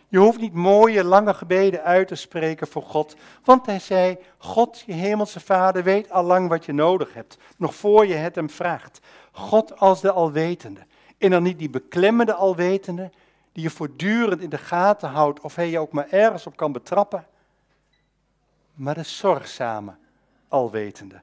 Je 0.09 0.19
hoeft 0.19 0.41
niet 0.41 0.55
mooie, 0.55 1.05
lange 1.05 1.35
gebeden 1.35 1.83
uit 1.83 2.09
te 2.09 2.15
spreken 2.15 2.67
voor 2.67 2.83
God, 2.83 3.17
want 3.45 3.67
hij 3.67 3.79
zei, 3.79 4.19
God, 4.39 4.83
je 4.87 4.93
hemelse 4.93 5.41
Vader, 5.41 5.83
weet 5.83 6.11
al 6.11 6.25
lang 6.25 6.49
wat 6.49 6.65
je 6.65 6.73
nodig 6.73 7.15
hebt, 7.15 7.39
nog 7.57 7.75
voor 7.75 8.07
je 8.07 8.15
het 8.15 8.35
hem 8.35 8.51
vraagt. 8.51 9.01
God 9.33 9.79
als 9.79 10.01
de 10.01 10.13
alwetende. 10.13 10.81
En 11.19 11.31
dan 11.31 11.43
niet 11.43 11.59
die 11.59 11.71
beklemmende 11.71 12.35
alwetende, 12.35 13.11
die 13.53 13.63
je 13.63 13.71
voortdurend 13.71 14.41
in 14.41 14.51
de 14.51 14.59
gaten 14.59 15.09
houdt 15.09 15.41
of 15.41 15.55
hij 15.55 15.71
je 15.71 15.79
ook 15.79 15.93
maar 15.93 16.11
ergens 16.11 16.47
op 16.47 16.57
kan 16.57 16.73
betrappen, 16.73 17.27
maar 18.75 18.95
de 18.95 19.03
zorgzame 19.03 19.95
alwetende, 20.49 21.23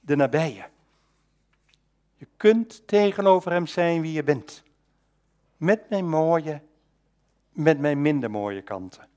de 0.00 0.16
nabije. 0.16 0.64
Je 2.16 2.26
kunt 2.36 2.86
tegenover 2.86 3.52
hem 3.52 3.66
zijn 3.66 4.00
wie 4.00 4.12
je 4.12 4.22
bent, 4.22 4.62
met 5.56 5.90
mijn 5.90 6.08
mooie 6.08 6.62
met 7.52 7.78
mijn 7.78 8.02
minder 8.02 8.30
mooie 8.30 8.62
kanten. 8.62 9.08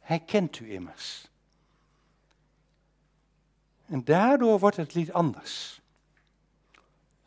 Hij 0.00 0.20
kent 0.20 0.58
u 0.58 0.72
immers. 0.72 1.30
En 3.86 4.04
daardoor 4.04 4.58
wordt 4.58 4.76
het 4.76 4.94
lied 4.94 5.12
anders. 5.12 5.81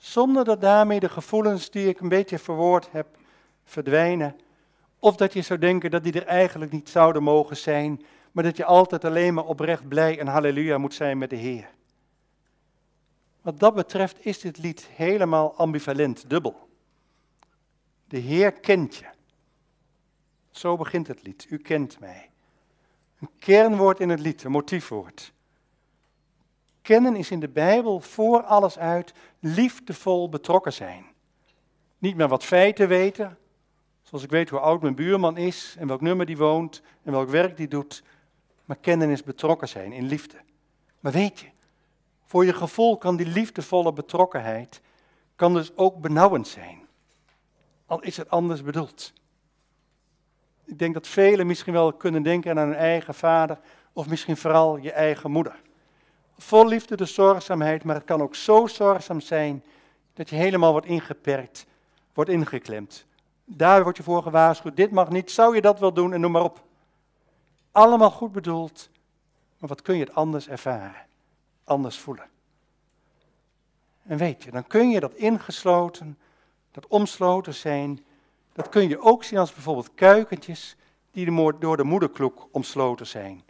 Zonder 0.06 0.44
dat 0.44 0.62
daarmee 0.62 1.00
de 1.00 1.10
gevoelens 1.10 1.70
die 1.70 1.88
ik 1.88 2.00
een 2.00 2.10
beetje 2.10 2.40
verwoord 2.40 2.92
heb 2.92 3.18
verdwijnen. 3.64 4.40
Of 5.00 5.16
dat 5.16 5.34
je 5.34 5.42
zou 5.42 5.60
denken 5.60 5.92
dat 5.92 6.04
die 6.04 6.14
er 6.14 6.26
eigenlijk 6.26 6.72
niet 6.72 6.90
zouden 6.90 7.24
mogen 7.24 7.58
zijn, 7.58 8.06
maar 8.32 8.44
dat 8.44 8.58
je 8.58 8.66
altijd 8.66 9.06
alleen 9.06 9.34
maar 9.34 9.46
oprecht 9.46 9.88
blij 9.88 10.20
en 10.20 10.28
halleluja 10.28 10.78
moet 10.78 10.94
zijn 10.94 11.18
met 11.18 11.30
de 11.30 11.36
Heer. 11.36 11.70
Wat 13.42 13.60
dat 13.60 13.76
betreft 13.76 14.26
is 14.26 14.40
dit 14.40 14.58
lied 14.58 14.88
helemaal 14.92 15.56
ambivalent, 15.56 16.30
dubbel. 16.30 16.70
De 18.08 18.18
Heer 18.18 18.52
kent 18.52 18.96
je. 18.96 19.06
Zo 20.52 20.78
begint 20.78 21.08
het 21.08 21.24
lied. 21.24 21.46
U 21.50 21.58
kent 21.58 22.00
mij. 22.00 22.30
Een 23.20 23.30
kernwoord 23.40 24.00
in 24.00 24.10
het 24.10 24.20
lied, 24.20 24.44
een 24.44 24.52
motiefwoord. 24.52 25.34
Kennen 26.86 27.16
is 27.16 27.32
in 27.32 27.40
de 27.40 27.50
Bijbel 27.50 28.00
voor 28.00 28.44
alles 28.44 28.78
uit 28.78 29.14
liefdevol 29.40 30.30
betrokken 30.30 30.74
zijn. 30.74 31.06
Niet 31.98 32.16
meer 32.16 32.28
wat 32.28 32.44
feiten 32.44 32.88
weten, 32.88 33.38
zoals 34.02 34.24
ik 34.24 34.30
weet 34.30 34.50
hoe 34.50 34.60
oud 34.60 34.82
mijn 34.82 34.96
buurman 34.96 35.38
is 35.38 35.76
en 35.80 35.88
welk 35.88 36.02
nummer 36.02 36.26
die 36.26 36.38
woont 36.38 36.82
en 37.04 37.12
welk 37.12 37.30
werk 37.30 37.58
die 37.58 37.68
doet. 37.68 38.04
Maar 38.66 38.78
kennen 38.78 39.10
is 39.10 39.24
betrokken 39.24 39.68
zijn 39.68 39.92
in 39.92 40.06
liefde. 40.06 40.38
Maar 41.00 41.12
weet 41.12 41.40
je, 41.40 41.48
voor 42.26 42.46
je 42.46 42.54
gevoel 42.54 42.98
kan 42.98 43.16
die 43.16 43.28
liefdevolle 43.28 43.94
betrokkenheid 43.94 44.82
kan 45.36 45.54
dus 45.54 45.78
ook 45.78 46.02
benauwend 46.02 46.48
zijn. 46.48 46.88
Al 47.86 48.02
is 48.02 48.18
het 48.18 48.30
anders 48.30 48.64
bedoeld. 48.64 49.14
Ik 50.66 50.80
denk 50.80 50.94
dat 50.94 51.08
velen 51.08 51.48
misschien 51.48 51.74
wel 51.74 51.94
kunnen 51.94 52.24
denken 52.24 52.60
aan 52.60 52.68
hun 52.68 52.78
eigen 52.78 53.14
vader 53.14 53.60
of 53.94 54.08
misschien 54.08 54.38
vooral 54.38 54.78
je 54.78 54.92
eigen 54.92 55.32
moeder. 55.32 55.64
Vol 56.38 56.68
liefde 56.68 56.96
de 56.96 57.06
zorgzaamheid, 57.06 57.84
maar 57.84 57.96
het 57.96 58.04
kan 58.04 58.22
ook 58.22 58.36
zo 58.36 58.68
zorgzaam 58.68 59.20
zijn 59.22 59.64
dat 60.14 60.30
je 60.30 60.36
helemaal 60.36 60.72
wordt 60.72 60.88
ingeperkt, 60.88 61.66
wordt 62.14 62.30
ingeklemd. 62.30 63.06
Daar 63.46 63.84
word 63.84 63.98
je 63.98 64.04
voor 64.04 64.24
gewaarschuwd, 64.24 64.76
dit 64.76 64.92
mag 64.92 65.10
niet, 65.10 65.32
zou 65.32 65.56
je 65.56 65.62
dat 65.62 65.80
wel 65.80 65.94
doen 65.94 66.14
en 66.14 66.20
noem 66.20 66.32
maar 66.32 66.44
op. 66.44 66.64
Allemaal 67.72 68.12
goed 68.12 68.32
bedoeld, 68.32 68.90
maar 69.60 69.70
wat 69.70 69.82
kun 69.82 69.98
je 69.98 70.04
het 70.04 70.16
anders 70.16 70.48
ervaren, 70.48 71.06
anders 71.64 71.98
voelen. 71.98 72.30
En 74.04 74.18
weet 74.18 74.44
je, 74.44 74.52
dan 74.52 74.68
kun 74.68 74.90
je 74.90 75.00
dat 75.00 75.14
ingesloten, 75.14 76.18
dat 76.72 76.88
omsloten 76.88 77.54
zijn, 77.54 78.06
dat 78.54 78.70
kun 78.70 78.88
je 78.88 79.02
ook 79.02 79.24
zien 79.24 79.40
als 79.40 79.54
bijvoorbeeld 79.54 79.94
kuikentjes 79.96 80.76
die 81.12 81.58
door 81.60 81.78
de 81.78 81.84
moederkloek 81.84 82.48
omsloten 82.52 83.08
zijn. 83.08 83.44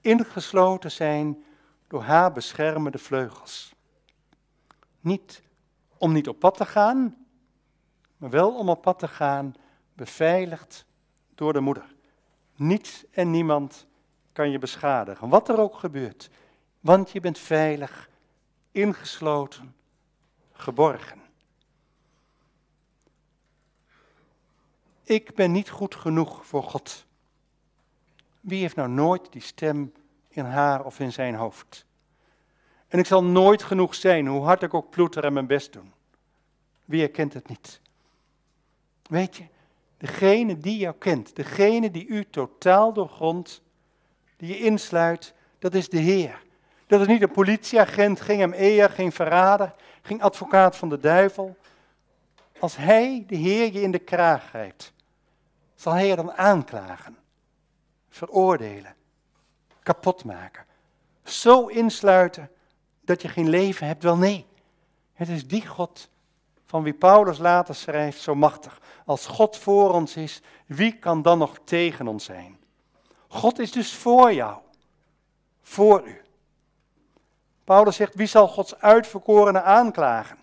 Ingesloten 0.00 0.90
zijn 0.90 1.44
door 1.88 2.02
haar 2.02 2.32
beschermende 2.32 2.98
vleugels. 2.98 3.74
Niet 5.00 5.42
om 5.98 6.12
niet 6.12 6.28
op 6.28 6.38
pad 6.38 6.56
te 6.56 6.66
gaan, 6.66 7.26
maar 8.16 8.30
wel 8.30 8.56
om 8.56 8.68
op 8.68 8.82
pad 8.82 8.98
te 8.98 9.08
gaan, 9.08 9.54
beveiligd 9.94 10.86
door 11.34 11.52
de 11.52 11.60
moeder. 11.60 11.94
Niets 12.56 13.04
en 13.10 13.30
niemand 13.30 13.86
kan 14.32 14.50
je 14.50 14.58
beschadigen, 14.58 15.28
wat 15.28 15.48
er 15.48 15.58
ook 15.58 15.78
gebeurt, 15.78 16.30
want 16.80 17.10
je 17.10 17.20
bent 17.20 17.38
veilig, 17.38 18.10
ingesloten, 18.70 19.74
geborgen. 20.52 21.20
Ik 25.02 25.34
ben 25.34 25.52
niet 25.52 25.70
goed 25.70 25.94
genoeg 25.94 26.46
voor 26.46 26.62
God. 26.62 27.06
Wie 28.40 28.60
heeft 28.60 28.76
nou 28.76 28.88
nooit 28.88 29.32
die 29.32 29.42
stem 29.42 29.92
in 30.38 30.44
haar 30.44 30.84
of 30.84 31.00
in 31.00 31.12
zijn 31.12 31.34
hoofd? 31.34 31.86
En 32.88 32.98
ik 32.98 33.06
zal 33.06 33.24
nooit 33.24 33.62
genoeg 33.62 33.94
zijn, 33.94 34.26
hoe 34.26 34.44
hard 34.44 34.62
ik 34.62 34.74
ook 34.74 34.90
ploeter 34.90 35.24
en 35.24 35.32
mijn 35.32 35.46
best 35.46 35.72
doen. 35.72 35.92
Wie 36.84 37.00
herkent 37.00 37.34
het 37.34 37.48
niet? 37.48 37.80
Weet 39.02 39.36
je, 39.36 39.44
degene 39.96 40.58
die 40.58 40.78
jou 40.78 40.94
kent, 40.98 41.36
degene 41.36 41.90
die 41.90 42.06
u 42.06 42.24
totaal 42.30 42.92
doorgrondt, 42.92 43.62
die 44.36 44.48
je 44.48 44.58
insluit, 44.58 45.34
dat 45.58 45.74
is 45.74 45.88
de 45.88 45.98
Heer. 45.98 46.42
Dat 46.86 47.00
is 47.00 47.06
niet 47.06 47.22
een 47.22 47.30
politieagent, 47.30 48.20
geen 48.20 48.48
ME'er, 48.48 48.90
geen 48.90 49.12
verrader, 49.12 49.74
geen 50.02 50.22
advocaat 50.22 50.76
van 50.76 50.88
de 50.88 50.98
duivel. 50.98 51.56
Als 52.58 52.76
Hij, 52.76 53.24
de 53.26 53.36
Heer, 53.36 53.72
je 53.72 53.80
in 53.80 53.90
de 53.90 53.98
kraag 53.98 54.48
grijpt, 54.48 54.92
zal 55.74 55.92
hij 55.92 56.06
je 56.06 56.16
dan 56.16 56.32
aanklagen, 56.32 57.16
veroordelen, 58.08 58.94
kapot 59.88 60.24
maken, 60.24 60.64
zo 61.24 61.66
insluiten 61.66 62.50
dat 63.04 63.22
je 63.22 63.28
geen 63.28 63.48
leven 63.48 63.86
hebt? 63.86 64.02
Wel 64.02 64.16
nee, 64.16 64.46
het 65.12 65.28
is 65.28 65.46
die 65.46 65.66
God 65.66 66.08
van 66.64 66.82
wie 66.82 66.92
Paulus 66.92 67.38
later 67.38 67.74
schrijft 67.74 68.20
zo 68.20 68.34
machtig. 68.34 68.80
Als 69.04 69.26
God 69.26 69.56
voor 69.56 69.92
ons 69.92 70.16
is, 70.16 70.42
wie 70.66 70.92
kan 70.92 71.22
dan 71.22 71.38
nog 71.38 71.58
tegen 71.64 72.08
ons 72.08 72.24
zijn? 72.24 72.58
God 73.28 73.58
is 73.58 73.72
dus 73.72 73.94
voor 73.94 74.32
jou, 74.32 74.58
voor 75.62 76.08
u. 76.08 76.20
Paulus 77.64 77.96
zegt, 77.96 78.14
wie 78.14 78.26
zal 78.26 78.48
Gods 78.48 78.80
uitverkorene 78.80 79.62
aanklagen? 79.62 80.38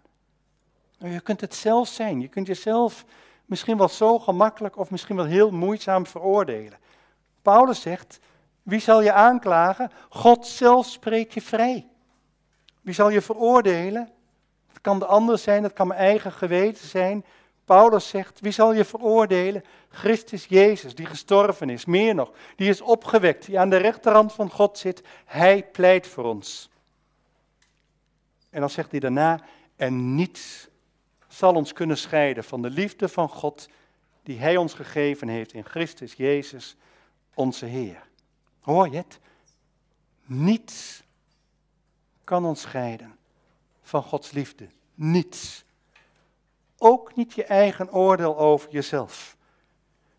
Nou, 0.99 1.13
je 1.13 1.19
kunt 1.19 1.41
het 1.41 1.55
zelf 1.55 1.87
zijn, 1.87 2.21
je 2.21 2.27
kunt 2.27 2.47
jezelf 2.47 3.05
misschien 3.45 3.77
wel 3.77 3.89
zo 3.89 4.19
gemakkelijk 4.19 4.77
of 4.77 4.91
misschien 4.91 5.15
wel 5.15 5.25
heel 5.25 5.51
moeizaam 5.51 6.05
veroordelen. 6.05 6.79
Paulus 7.41 7.81
zegt, 7.81 8.19
wie 8.65 8.79
zal 8.79 9.01
je 9.01 9.11
aanklagen? 9.11 9.91
God 10.09 10.47
zelf 10.47 10.85
spreekt 10.85 11.33
je 11.33 11.41
vrij. 11.41 11.87
Wie 12.81 12.93
zal 12.93 13.09
je 13.09 13.21
veroordelen? 13.21 14.09
Het 14.67 14.81
kan 14.81 14.99
de 14.99 15.05
ander 15.05 15.37
zijn, 15.37 15.63
het 15.63 15.73
kan 15.73 15.87
mijn 15.87 15.99
eigen 15.99 16.31
geweten 16.31 16.87
zijn. 16.87 17.25
Paulus 17.65 18.07
zegt, 18.07 18.39
wie 18.39 18.51
zal 18.51 18.73
je 18.73 18.85
veroordelen? 18.85 19.63
Christus 19.89 20.45
Jezus, 20.45 20.95
die 20.95 21.05
gestorven 21.05 21.69
is, 21.69 21.85
meer 21.85 22.15
nog, 22.15 22.31
die 22.55 22.69
is 22.69 22.81
opgewekt, 22.81 23.45
die 23.45 23.59
aan 23.59 23.69
de 23.69 23.77
rechterhand 23.77 24.33
van 24.33 24.49
God 24.49 24.77
zit. 24.77 25.01
Hij 25.25 25.63
pleit 25.71 26.07
voor 26.07 26.23
ons. 26.23 26.69
En 28.49 28.59
dan 28.59 28.69
zegt 28.69 28.91
hij 28.91 28.99
daarna, 28.99 29.39
en 29.75 30.15
niets 30.15 30.67
zal 31.27 31.53
ons 31.53 31.73
kunnen 31.73 31.97
scheiden 31.97 32.43
van 32.43 32.61
de 32.61 32.69
liefde 32.69 33.09
van 33.09 33.29
God 33.29 33.69
die 34.23 34.39
Hij 34.39 34.57
ons 34.57 34.73
gegeven 34.73 35.27
heeft 35.27 35.53
in 35.53 35.65
Christus 35.65 36.13
Jezus, 36.13 36.75
onze 37.33 37.65
Heer. 37.65 38.03
Hoor 38.65 38.89
je 38.89 38.97
het? 38.97 39.19
Niets 40.23 41.03
kan 42.23 42.45
ons 42.45 42.61
scheiden 42.61 43.17
van 43.81 44.03
Gods 44.03 44.31
liefde. 44.31 44.67
Niets. 44.93 45.65
Ook 46.77 47.15
niet 47.15 47.33
je 47.33 47.43
eigen 47.43 47.93
oordeel 47.93 48.37
over 48.37 48.71
jezelf. 48.71 49.37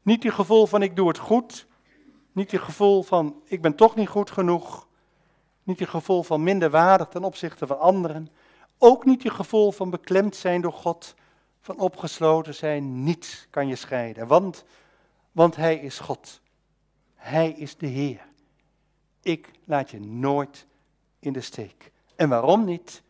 Niet 0.03 0.22
je 0.22 0.30
gevoel 0.30 0.66
van 0.66 0.82
ik 0.82 0.97
doe 0.97 1.09
het 1.09 1.18
goed. 1.18 1.66
Niet 2.32 2.51
je 2.51 2.59
gevoel 2.59 3.03
van 3.03 3.42
ik 3.44 3.62
ben 3.62 3.74
toch 3.74 3.94
niet 3.94 4.09
goed 4.09 4.30
genoeg. 4.30 4.86
Niet 5.62 5.78
je 5.78 5.86
gevoel 5.86 6.22
van 6.22 6.42
minderwaardig 6.42 7.09
ten 7.09 7.24
opzichte 7.24 7.66
van 7.66 7.78
anderen. 7.78 8.28
Ook 8.78 9.05
niet 9.05 9.22
je 9.22 9.30
gevoel 9.30 9.72
van 9.72 9.90
beklemd 9.90 10.36
zijn 10.36 10.61
door 10.61 10.72
God, 10.72 11.14
van 11.61 11.78
opgesloten 11.78 12.55
zijn, 12.55 13.03
niets 13.03 13.47
kan 13.51 13.68
je 13.68 13.76
scheiden. 13.76 14.26
Want, 14.26 14.64
want 15.32 15.57
Hij 15.57 15.76
is 15.76 15.99
God. 15.99 16.40
Hij 17.14 17.51
is 17.51 17.76
de 17.76 17.86
Heer. 17.86 18.34
Ik 19.27 19.51
laat 19.64 19.91
je 19.91 20.01
nooit 20.01 20.66
in 21.18 21.33
de 21.33 21.41
steek. 21.41 21.93
En 22.16 22.29
waarom 22.29 22.64
niet? 22.64 23.03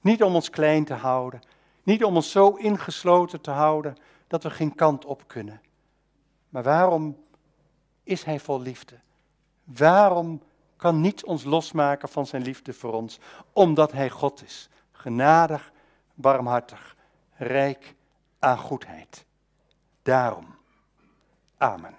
Niet 0.00 0.22
om 0.22 0.34
ons 0.34 0.50
klein 0.50 0.84
te 0.84 0.94
houden, 0.94 1.40
niet 1.82 2.04
om 2.04 2.14
ons 2.16 2.30
zo 2.30 2.50
ingesloten 2.50 3.40
te 3.40 3.50
houden 3.50 3.96
dat 4.26 4.42
we 4.42 4.50
geen 4.50 4.74
kant 4.74 5.04
op 5.04 5.26
kunnen. 5.26 5.60
Maar 6.48 6.62
waarom 6.62 7.24
is 8.02 8.24
Hij 8.24 8.40
vol 8.40 8.60
liefde? 8.60 8.98
Waarom 9.64 10.42
kan 10.76 11.00
niets 11.00 11.24
ons 11.24 11.44
losmaken 11.44 12.08
van 12.08 12.26
Zijn 12.26 12.42
liefde 12.42 12.72
voor 12.72 12.92
ons? 12.92 13.18
Omdat 13.52 13.92
Hij 13.92 14.10
God 14.10 14.42
is 14.42 14.68
genadig, 14.92 15.72
barmhartig, 16.14 16.96
rijk 17.36 17.94
aan 18.38 18.58
goedheid. 18.58 19.24
daarom. 20.02 20.56
Amen. 21.56 21.96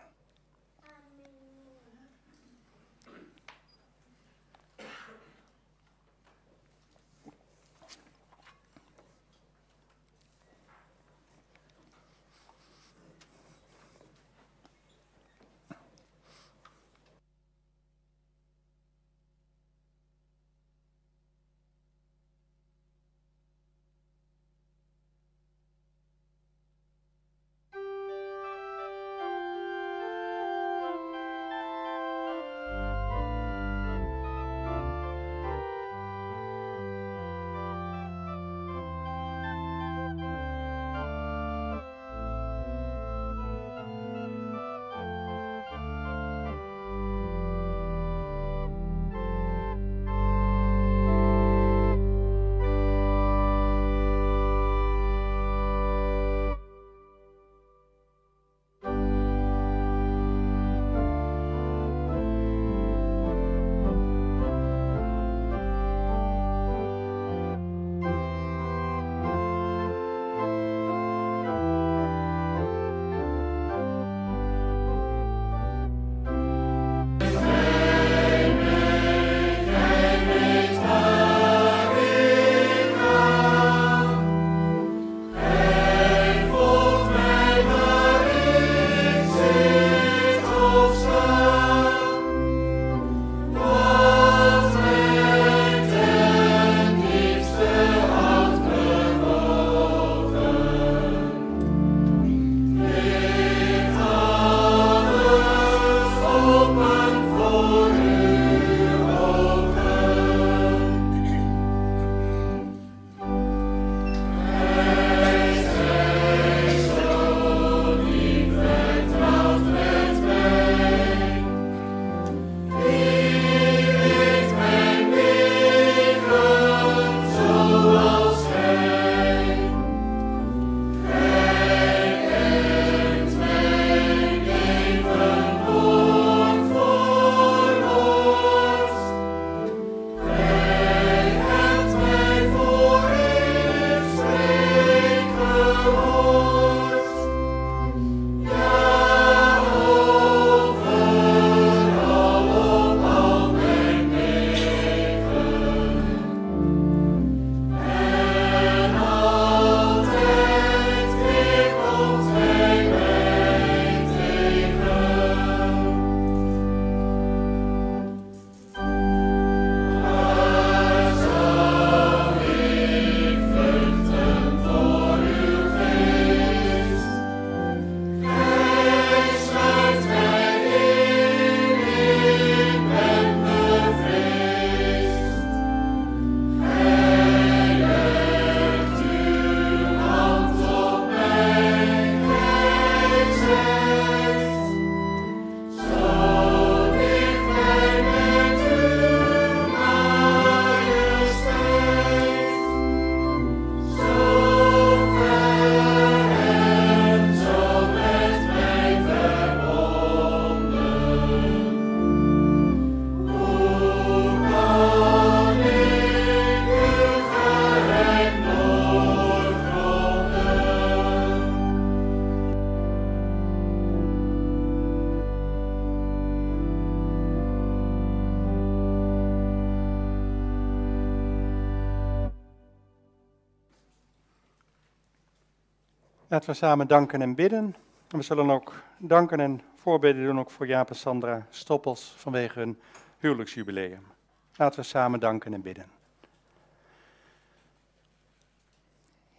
Laten 236.39 236.53
we 236.53 236.59
samen 236.59 236.87
danken 236.87 237.21
en 237.21 237.35
bidden. 237.35 237.75
En 238.07 238.17
we 238.17 238.21
zullen 238.21 238.49
ook 238.49 238.83
danken 238.97 239.39
en 239.39 239.61
voorbeden 239.75 240.23
doen 240.23 240.39
ook 240.39 240.51
voor 240.51 240.67
Jaap 240.67 240.89
en 240.89 240.95
Sandra 240.95 241.47
Stoppels 241.49 242.13
vanwege 242.17 242.59
hun 242.59 242.79
huwelijksjubileum. 243.17 244.07
Laten 244.55 244.79
we 244.79 244.85
samen 244.85 245.19
danken 245.19 245.53
en 245.53 245.61
bidden. 245.61 245.85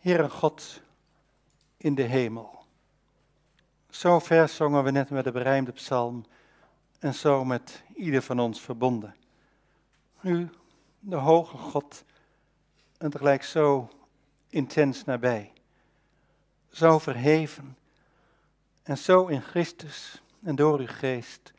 Heere 0.00 0.30
God 0.30 0.82
in 1.76 1.94
de 1.94 2.02
hemel. 2.02 2.64
Zo 3.90 4.18
ver 4.18 4.48
zongen 4.48 4.84
we 4.84 4.90
net 4.90 5.10
met 5.10 5.24
de 5.24 5.32
berijmde 5.32 5.72
psalm 5.72 6.24
en 6.98 7.14
zo 7.14 7.44
met 7.44 7.82
ieder 7.94 8.22
van 8.22 8.40
ons 8.40 8.60
verbonden. 8.60 9.16
U, 10.20 10.50
de 10.98 11.16
hoge 11.16 11.56
God, 11.56 12.04
en 12.98 13.10
tegelijk 13.10 13.42
zo 13.42 13.88
intens 14.48 15.04
nabij 15.04 15.52
zo 16.70 16.98
verheven 16.98 17.76
en 18.82 18.98
zo 18.98 19.26
in 19.26 19.42
Christus 19.42 20.22
en 20.42 20.56
door 20.56 20.78
uw 20.78 20.86
geest 20.86 21.52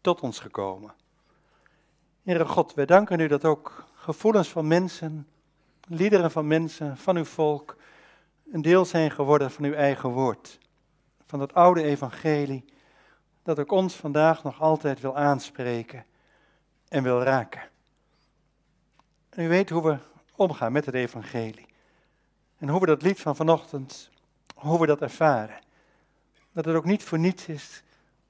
tot 0.00 0.20
ons 0.20 0.38
gekomen. 0.38 0.94
Heere 2.22 2.44
God, 2.44 2.74
wij 2.74 2.86
danken 2.86 3.20
u 3.20 3.26
dat 3.26 3.44
ook 3.44 3.84
gevoelens 3.94 4.48
van 4.48 4.66
mensen, 4.66 5.28
liederen 5.86 6.30
van 6.30 6.46
mensen, 6.46 6.96
van 6.96 7.16
uw 7.16 7.24
volk, 7.24 7.76
een 8.52 8.62
deel 8.62 8.84
zijn 8.84 9.10
geworden 9.10 9.50
van 9.50 9.64
uw 9.64 9.72
eigen 9.72 10.10
woord. 10.10 10.58
Van 11.26 11.40
het 11.40 11.54
oude 11.54 11.82
evangelie, 11.82 12.64
dat 13.42 13.58
ook 13.58 13.70
ons 13.70 13.94
vandaag 13.94 14.42
nog 14.42 14.60
altijd 14.60 15.00
wil 15.00 15.16
aanspreken 15.16 16.04
en 16.88 17.02
wil 17.02 17.22
raken. 17.22 17.68
En 19.28 19.44
u 19.44 19.48
weet 19.48 19.70
hoe 19.70 19.82
we 19.82 19.98
omgaan 20.34 20.72
met 20.72 20.86
het 20.86 20.94
evangelie. 20.94 21.66
En 22.58 22.68
hoe 22.68 22.80
we 22.80 22.86
dat 22.86 23.02
lied 23.02 23.20
van 23.20 23.36
vanochtend 23.36 24.10
hoe 24.58 24.80
we 24.80 24.86
dat 24.86 25.00
ervaren. 25.00 25.60
dat 26.52 26.64
het 26.64 26.74
ook 26.74 26.84
niet 26.84 27.02
voor 27.02 27.18
niets 27.18 27.48
is 27.48 27.82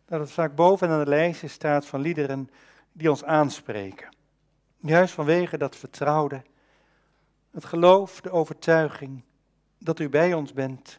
dat 0.05 0.21
het 0.21 0.31
vaak 0.31 0.55
bovenaan 0.55 1.05
de 1.05 1.11
lijstje 1.11 1.49
staat 1.49 1.87
van 1.87 2.01
liederen 2.01 2.51
die 2.93 3.11
ons 3.11 3.25
aanspreken. 3.25 4.17
Juist 4.77 5.15
vanwege 5.15 5.59
dat 5.59 5.77
vertrouwde, 5.77 6.43
het 7.51 7.65
geloof, 7.65 8.21
de 8.21 8.31
overtuiging 8.31 9.23
dat 9.79 9.99
u 9.99 10.09
bij 10.09 10.35
ons 10.35 10.53
bent, 10.53 10.97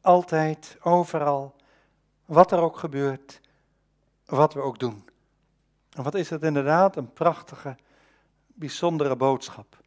altijd, 0.00 0.76
overal, 0.80 1.56
wat 2.24 2.52
er 2.52 2.60
ook 2.60 2.76
gebeurt, 2.76 3.40
wat 4.24 4.54
we 4.54 4.60
ook 4.60 4.78
doen. 4.78 5.08
En 5.92 6.02
wat 6.02 6.14
is 6.14 6.30
het 6.30 6.42
inderdaad 6.42 6.96
een 6.96 7.12
prachtige, 7.12 7.76
bijzondere 8.46 9.16
boodschap. 9.16 9.80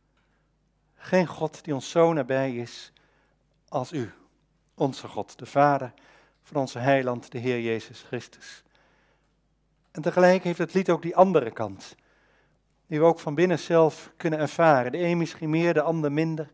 Geen 0.96 1.28
God 1.28 1.64
die 1.64 1.74
ons 1.74 1.90
zo 1.90 2.14
nabij 2.14 2.56
is 2.56 2.92
als 3.68 3.92
u, 3.92 4.12
onze 4.82 5.08
God, 5.08 5.40
de 5.40 5.46
Vader 5.46 5.94
van 6.44 6.62
onze 6.62 6.80
heiland, 6.80 7.32
de 7.32 7.38
Heer 7.38 7.62
Jezus 7.62 8.02
Christus. 8.02 8.64
En 9.92 10.02
tegelijk 10.02 10.44
heeft 10.44 10.58
het 10.58 10.74
lied 10.74 10.90
ook 10.90 11.02
die 11.02 11.16
andere 11.16 11.52
kant, 11.52 11.96
die 12.88 13.00
we 13.00 13.06
ook 13.06 13.20
van 13.20 13.36
binnen 13.36 13.60
zelf 13.60 14.12
kunnen 14.18 14.40
ervaren. 14.40 14.92
De 14.92 14.98
een 14.98 15.18
misschien 15.18 15.50
meer, 15.50 15.74
de 15.74 15.82
ander 15.82 16.12
minder. 16.12 16.52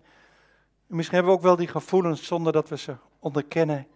misschien 0.87 1.15
hebben 1.15 1.33
we 1.33 1.39
ook 1.39 1.45
wel 1.45 1.55
die 1.55 1.67
gevoelens 1.67 2.25
zonder 2.25 2.53
dat 2.53 2.69
we 2.69 2.77
ze 2.77 2.95
onderkennen, 3.19 3.87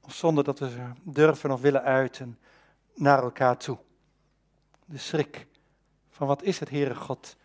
of 0.00 0.14
zonder 0.14 0.44
dat 0.44 0.58
we 0.58 0.70
ze 0.70 0.90
durven 1.02 1.50
of 1.50 1.60
willen 1.60 1.82
uiten 1.82 2.38
naar 2.94 3.22
elkaar 3.22 3.56
toe. 3.56 3.78
De 4.84 4.98
schrik 4.98 5.46
van 6.10 6.26
wat 6.26 6.42
is 6.42 6.60
het, 6.60 6.70
Heere 6.70 6.94
God, 6.94 7.36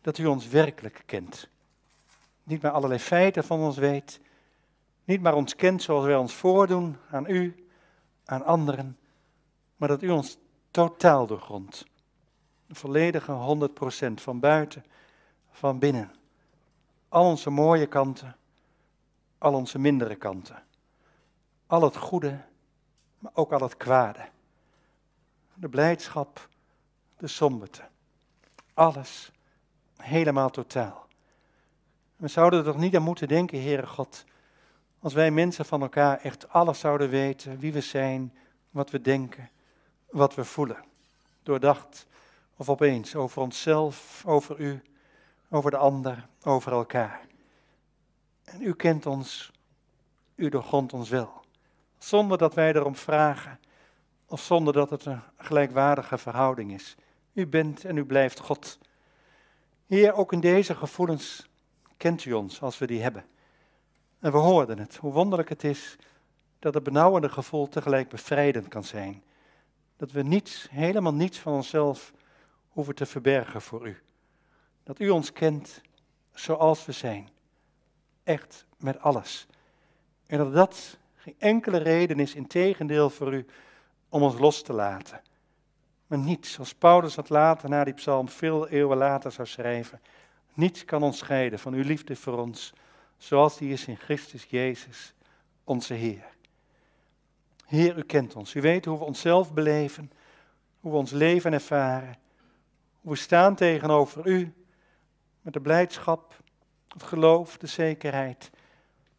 dat 0.00 0.18
u 0.18 0.26
ons 0.26 0.48
werkelijk 0.48 1.02
kent. 1.06 1.48
Niet 2.42 2.62
maar 2.62 2.72
allerlei 2.72 3.00
feiten 3.00 3.44
van 3.44 3.60
ons 3.60 3.76
weet, 3.76 4.20
niet 5.06 5.20
maar 5.22 5.34
ons 5.34 5.56
kent 5.56 5.82
zoals 5.82 6.04
wij 6.04 6.16
ons 6.16 6.34
voordoen 6.34 6.96
aan 7.10 7.26
u, 7.30 7.68
aan 8.24 8.44
anderen, 8.44 8.98
maar 9.76 9.88
dat 9.88 10.02
u 10.02 10.10
ons 10.10 10.38
totaal 10.70 11.26
doorgrondt. 11.26 11.86
Een 12.66 12.76
volledige 12.76 13.68
100% 14.10 14.12
van 14.14 14.40
buiten, 14.40 14.84
van 15.50 15.78
binnen. 15.78 16.12
Al 17.08 17.24
onze 17.24 17.50
mooie 17.50 17.86
kanten, 17.86 18.36
al 19.38 19.54
onze 19.54 19.78
mindere 19.78 20.16
kanten. 20.16 20.62
Al 21.66 21.82
het 21.82 21.96
goede, 21.96 22.44
maar 23.18 23.32
ook 23.34 23.52
al 23.52 23.60
het 23.60 23.76
kwade. 23.76 24.28
De 25.54 25.68
blijdschap, 25.68 26.48
de 27.16 27.26
somberte. 27.26 27.82
Alles, 28.74 29.30
helemaal 29.96 30.50
totaal. 30.50 31.06
We 32.16 32.28
zouden 32.28 32.58
er 32.58 32.64
toch 32.64 32.76
niet 32.76 32.96
aan 32.96 33.02
moeten 33.02 33.28
denken, 33.28 33.62
Heere 33.62 33.86
God, 33.86 34.24
als 35.00 35.14
wij 35.14 35.30
mensen 35.30 35.64
van 35.64 35.82
elkaar 35.82 36.18
echt 36.20 36.48
alles 36.48 36.78
zouden 36.78 37.08
weten, 37.08 37.58
wie 37.58 37.72
we 37.72 37.80
zijn, 37.80 38.34
wat 38.70 38.90
we 38.90 39.00
denken, 39.00 39.50
wat 40.10 40.34
we 40.34 40.44
voelen. 40.44 40.84
Doordacht 41.42 42.06
of 42.56 42.68
opeens 42.68 43.14
over 43.14 43.42
onszelf, 43.42 44.22
over 44.26 44.60
u, 44.60 44.82
over 45.50 45.70
de 45.70 45.76
ander, 45.76 46.26
over 46.42 46.72
elkaar. 46.72 47.20
En 48.44 48.62
u 48.62 48.74
kent 48.74 49.06
ons, 49.06 49.52
u 50.34 50.48
doorgrondt 50.48 50.92
ons 50.92 51.08
wel. 51.08 51.32
Zonder 51.98 52.38
dat 52.38 52.54
wij 52.54 52.74
erom 52.74 52.96
vragen, 52.96 53.58
of 54.26 54.40
zonder 54.40 54.72
dat 54.72 54.90
het 54.90 55.04
een 55.04 55.22
gelijkwaardige 55.36 56.18
verhouding 56.18 56.72
is. 56.72 56.96
U 57.32 57.46
bent 57.46 57.84
en 57.84 57.96
u 57.96 58.04
blijft 58.04 58.40
God. 58.40 58.78
Heer, 59.86 60.12
ook 60.12 60.32
in 60.32 60.40
deze 60.40 60.74
gevoelens 60.74 61.48
kent 61.96 62.24
u 62.24 62.32
ons 62.32 62.62
als 62.62 62.78
we 62.78 62.86
die 62.86 63.02
hebben. 63.02 63.24
En 64.20 64.32
we 64.32 64.38
hoorden 64.38 64.78
het, 64.78 64.96
hoe 64.96 65.12
wonderlijk 65.12 65.48
het 65.48 65.64
is 65.64 65.96
dat 66.58 66.74
het 66.74 66.82
benauwende 66.82 67.28
gevoel 67.28 67.68
tegelijk 67.68 68.08
bevrijdend 68.08 68.68
kan 68.68 68.84
zijn. 68.84 69.22
Dat 69.96 70.12
we 70.12 70.22
niets, 70.22 70.68
helemaal 70.70 71.14
niets 71.14 71.38
van 71.38 71.52
onszelf 71.52 72.12
hoeven 72.68 72.94
te 72.94 73.06
verbergen 73.06 73.62
voor 73.62 73.88
u. 73.88 73.98
Dat 74.82 75.00
u 75.00 75.08
ons 75.08 75.32
kent 75.32 75.82
zoals 76.32 76.84
we 76.84 76.92
zijn. 76.92 77.28
Echt 78.24 78.66
met 78.78 79.00
alles. 79.00 79.46
En 80.26 80.38
dat 80.38 80.52
dat 80.52 80.98
geen 81.16 81.34
enkele 81.38 81.78
reden 81.78 82.20
is, 82.20 82.34
in 82.34 82.46
tegendeel 82.46 83.10
voor 83.10 83.34
u, 83.34 83.46
om 84.08 84.22
ons 84.22 84.38
los 84.38 84.62
te 84.62 84.72
laten. 84.72 85.20
Maar 86.06 86.18
niets, 86.18 86.52
zoals 86.52 86.74
Paulus 86.74 87.14
dat 87.14 87.28
later 87.28 87.68
na 87.68 87.84
die 87.84 87.94
psalm 87.94 88.28
veel 88.28 88.68
eeuwen 88.68 88.96
later 88.96 89.32
zou 89.32 89.48
schrijven. 89.48 90.00
Niets 90.54 90.84
kan 90.84 91.02
ons 91.02 91.18
scheiden 91.18 91.58
van 91.58 91.72
uw 91.72 91.82
liefde 91.82 92.16
voor 92.16 92.38
ons 92.38 92.72
zoals 93.16 93.58
die 93.58 93.72
is 93.72 93.86
in 93.86 93.96
Christus 93.96 94.44
Jezus, 94.44 95.14
onze 95.64 95.94
Heer. 95.94 96.34
Heer, 97.66 97.98
u 97.98 98.02
kent 98.02 98.36
ons. 98.36 98.54
U 98.54 98.60
weet 98.60 98.84
hoe 98.84 98.98
we 98.98 99.04
onszelf 99.04 99.52
beleven, 99.52 100.12
hoe 100.80 100.92
we 100.92 100.98
ons 100.98 101.10
leven 101.10 101.52
ervaren, 101.52 102.16
hoe 103.00 103.12
we 103.12 103.18
staan 103.18 103.54
tegenover 103.54 104.26
u, 104.26 104.54
met 105.40 105.52
de 105.52 105.60
blijdschap, 105.60 106.42
het 106.88 107.02
geloof, 107.02 107.56
de 107.56 107.66
zekerheid, 107.66 108.50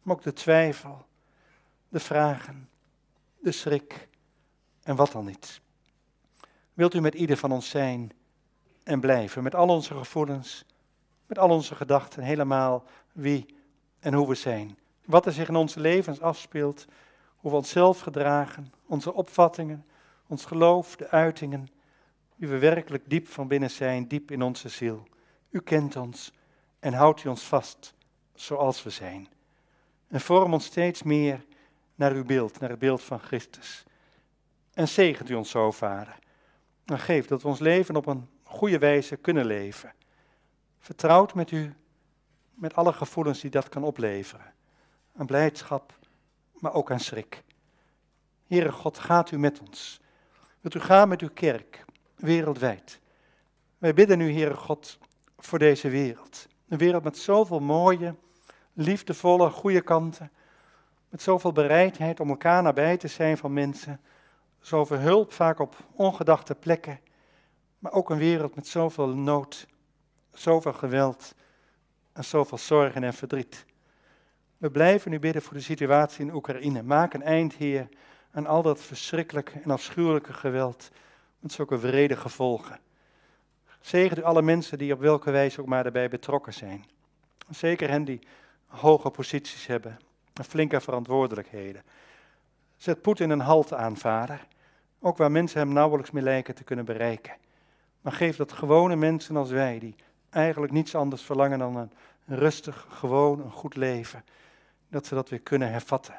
maar 0.02 0.16
ook 0.16 0.22
de 0.22 0.32
twijfel, 0.32 1.06
de 1.88 2.00
vragen, 2.00 2.68
de 3.38 3.52
schrik 3.52 4.08
en 4.82 4.96
wat 4.96 5.12
dan 5.12 5.24
niet. 5.24 5.60
Wilt 6.74 6.94
u 6.94 7.00
met 7.00 7.14
ieder 7.14 7.36
van 7.36 7.52
ons 7.52 7.68
zijn 7.68 8.12
en 8.84 9.00
blijven, 9.00 9.42
met 9.42 9.54
al 9.54 9.68
onze 9.68 9.94
gevoelens, 9.94 10.64
met 11.26 11.38
al 11.38 11.50
onze 11.50 11.74
gedachten, 11.74 12.22
helemaal 12.22 12.84
wie 13.12 13.56
en 14.00 14.14
hoe 14.14 14.28
we 14.28 14.34
zijn. 14.34 14.78
Wat 15.04 15.26
er 15.26 15.32
zich 15.32 15.48
in 15.48 15.56
onze 15.56 15.80
levens 15.80 16.20
afspeelt, 16.20 16.86
hoe 17.36 17.50
we 17.50 17.56
onszelf 17.56 18.00
gedragen, 18.00 18.72
onze 18.86 19.12
opvattingen, 19.12 19.86
ons 20.26 20.44
geloof, 20.44 20.96
de 20.96 21.08
uitingen, 21.08 21.68
wie 22.34 22.48
we 22.48 22.58
werkelijk 22.58 23.10
diep 23.10 23.28
van 23.28 23.48
binnen 23.48 23.70
zijn, 23.70 24.08
diep 24.08 24.30
in 24.30 24.42
onze 24.42 24.68
ziel. 24.68 25.08
U 25.50 25.60
kent 25.60 25.96
ons 25.96 26.32
en 26.78 26.92
houdt 26.92 27.24
u 27.24 27.28
ons 27.28 27.42
vast 27.42 27.94
zoals 28.34 28.82
we 28.82 28.90
zijn. 28.90 29.28
En 30.08 30.20
vorm 30.20 30.52
ons 30.52 30.64
steeds 30.64 31.02
meer 31.02 31.44
naar 31.94 32.12
uw 32.12 32.24
beeld, 32.24 32.60
naar 32.60 32.70
het 32.70 32.78
beeld 32.78 33.02
van 33.02 33.20
Christus. 33.20 33.84
En 34.74 34.88
zegent 34.88 35.28
u 35.28 35.34
ons 35.34 35.50
zo, 35.50 35.70
Vader. 35.70 36.18
En 36.84 36.98
geef 36.98 37.26
dat 37.26 37.42
we 37.42 37.48
ons 37.48 37.58
leven 37.58 37.96
op 37.96 38.06
een 38.06 38.28
goede 38.42 38.78
wijze 38.78 39.16
kunnen 39.16 39.46
leven. 39.46 39.92
Vertrouwd 40.78 41.34
met 41.34 41.50
u 41.50 41.74
met 42.58 42.74
alle 42.74 42.92
gevoelens 42.92 43.40
die 43.40 43.50
dat 43.50 43.68
kan 43.68 43.84
opleveren. 43.84 44.52
Aan 45.16 45.26
blijdschap, 45.26 45.98
maar 46.52 46.72
ook 46.72 46.90
aan 46.90 47.00
schrik. 47.00 47.42
Heere 48.46 48.72
God, 48.72 48.98
gaat 48.98 49.30
u 49.30 49.38
met 49.38 49.60
ons. 49.60 50.00
Wilt 50.60 50.74
u 50.74 50.80
gaan 50.80 51.08
met 51.08 51.20
uw 51.20 51.30
kerk, 51.34 51.84
wereldwijd. 52.14 53.00
Wij 53.78 53.94
bidden 53.94 54.20
u, 54.20 54.32
Heere 54.32 54.54
God, 54.54 54.98
voor 55.38 55.58
deze 55.58 55.88
wereld. 55.88 56.46
Een 56.68 56.78
wereld 56.78 57.04
met 57.04 57.18
zoveel 57.18 57.60
mooie, 57.60 58.14
liefdevolle, 58.72 59.50
goede 59.50 59.80
kanten. 59.80 60.30
Met 61.08 61.22
zoveel 61.22 61.52
bereidheid 61.52 62.20
om 62.20 62.28
elkaar 62.28 62.62
nabij 62.62 62.96
te 62.96 63.08
zijn 63.08 63.36
van 63.36 63.52
mensen. 63.52 64.00
Zoveel 64.60 64.98
hulp, 64.98 65.32
vaak 65.32 65.58
op 65.58 65.76
ongedachte 65.92 66.54
plekken. 66.54 67.00
Maar 67.78 67.92
ook 67.92 68.10
een 68.10 68.18
wereld 68.18 68.54
met 68.54 68.66
zoveel 68.66 69.08
nood, 69.08 69.66
zoveel 70.32 70.72
geweld 70.72 71.34
en 72.18 72.24
zoveel 72.24 72.58
zorgen 72.58 73.04
en 73.04 73.14
verdriet. 73.14 73.64
We 74.56 74.70
blijven 74.70 75.10
nu 75.10 75.18
bidden 75.18 75.42
voor 75.42 75.54
de 75.54 75.60
situatie 75.60 76.24
in 76.24 76.34
Oekraïne. 76.34 76.82
Maak 76.82 77.14
een 77.14 77.22
eind, 77.22 77.54
Heer, 77.54 77.88
aan 78.30 78.46
al 78.46 78.62
dat 78.62 78.80
verschrikkelijke 78.80 79.60
en 79.60 79.70
afschuwelijke 79.70 80.32
geweld 80.32 80.90
met 81.38 81.52
zulke 81.52 81.78
wrede 81.78 82.16
gevolgen. 82.16 82.80
Zegen 83.80 84.18
u 84.18 84.22
alle 84.22 84.42
mensen 84.42 84.78
die 84.78 84.92
op 84.92 85.00
welke 85.00 85.30
wijze 85.30 85.60
ook 85.60 85.66
maar 85.66 85.82
daarbij 85.82 86.08
betrokken 86.08 86.54
zijn. 86.54 86.84
Zeker 87.50 87.88
hen 87.88 88.04
die 88.04 88.20
hoge 88.66 89.10
posities 89.10 89.66
hebben 89.66 89.98
en 90.34 90.44
flinke 90.44 90.80
verantwoordelijkheden. 90.80 91.82
Zet 92.76 93.02
Poetin 93.02 93.30
een 93.30 93.40
halt 93.40 93.72
aan, 93.72 93.96
vader. 93.96 94.46
Ook 95.00 95.16
waar 95.16 95.30
mensen 95.30 95.60
hem 95.60 95.72
nauwelijks 95.72 96.10
meer 96.10 96.22
lijken 96.22 96.54
te 96.54 96.64
kunnen 96.64 96.84
bereiken. 96.84 97.36
Maar 98.00 98.12
geef 98.12 98.36
dat 98.36 98.52
gewone 98.52 98.96
mensen 98.96 99.36
als 99.36 99.50
wij, 99.50 99.78
die 99.78 99.94
eigenlijk 100.30 100.72
niets 100.72 100.94
anders 100.94 101.22
verlangen 101.22 101.58
dan 101.58 101.76
een 101.76 101.90
rustig, 102.28 102.86
gewoon, 102.90 103.40
een 103.40 103.52
goed 103.52 103.76
leven. 103.76 104.24
Dat 104.88 105.06
ze 105.06 105.14
dat 105.14 105.28
weer 105.28 105.40
kunnen 105.40 105.70
hervatten. 105.70 106.14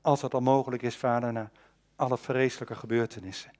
Als 0.00 0.20
dat 0.20 0.34
al 0.34 0.40
mogelijk 0.40 0.82
is, 0.82 0.96
vader, 0.96 1.32
na 1.32 1.50
alle 1.96 2.18
vreselijke 2.18 2.74
gebeurtenissen. 2.74 3.50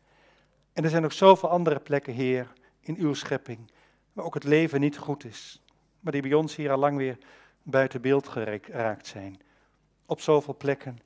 En 0.73 0.85
er 0.85 0.91
zijn 0.91 1.05
ook 1.05 1.13
zoveel 1.13 1.49
andere 1.49 1.79
plekken, 1.79 2.13
Heer, 2.13 2.53
in 2.81 2.97
uw 2.97 3.15
schepping, 3.15 3.71
waar 4.13 4.25
ook 4.25 4.35
het 4.35 4.45
leven 4.45 4.81
niet 4.81 4.99
goed 4.99 5.25
is. 5.25 5.63
Maar 6.01 6.13
die 6.13 6.23
bij 6.23 6.35
ons 6.35 6.57
hier 6.57 6.71
al 6.71 6.79
lang 6.79 6.97
weer 6.97 7.19
buiten 7.63 8.01
beeld 8.01 8.29
geraakt 8.29 9.07
zijn. 9.07 9.41
Op 10.07 10.21
zoveel 10.21 10.57
plekken 10.57 10.99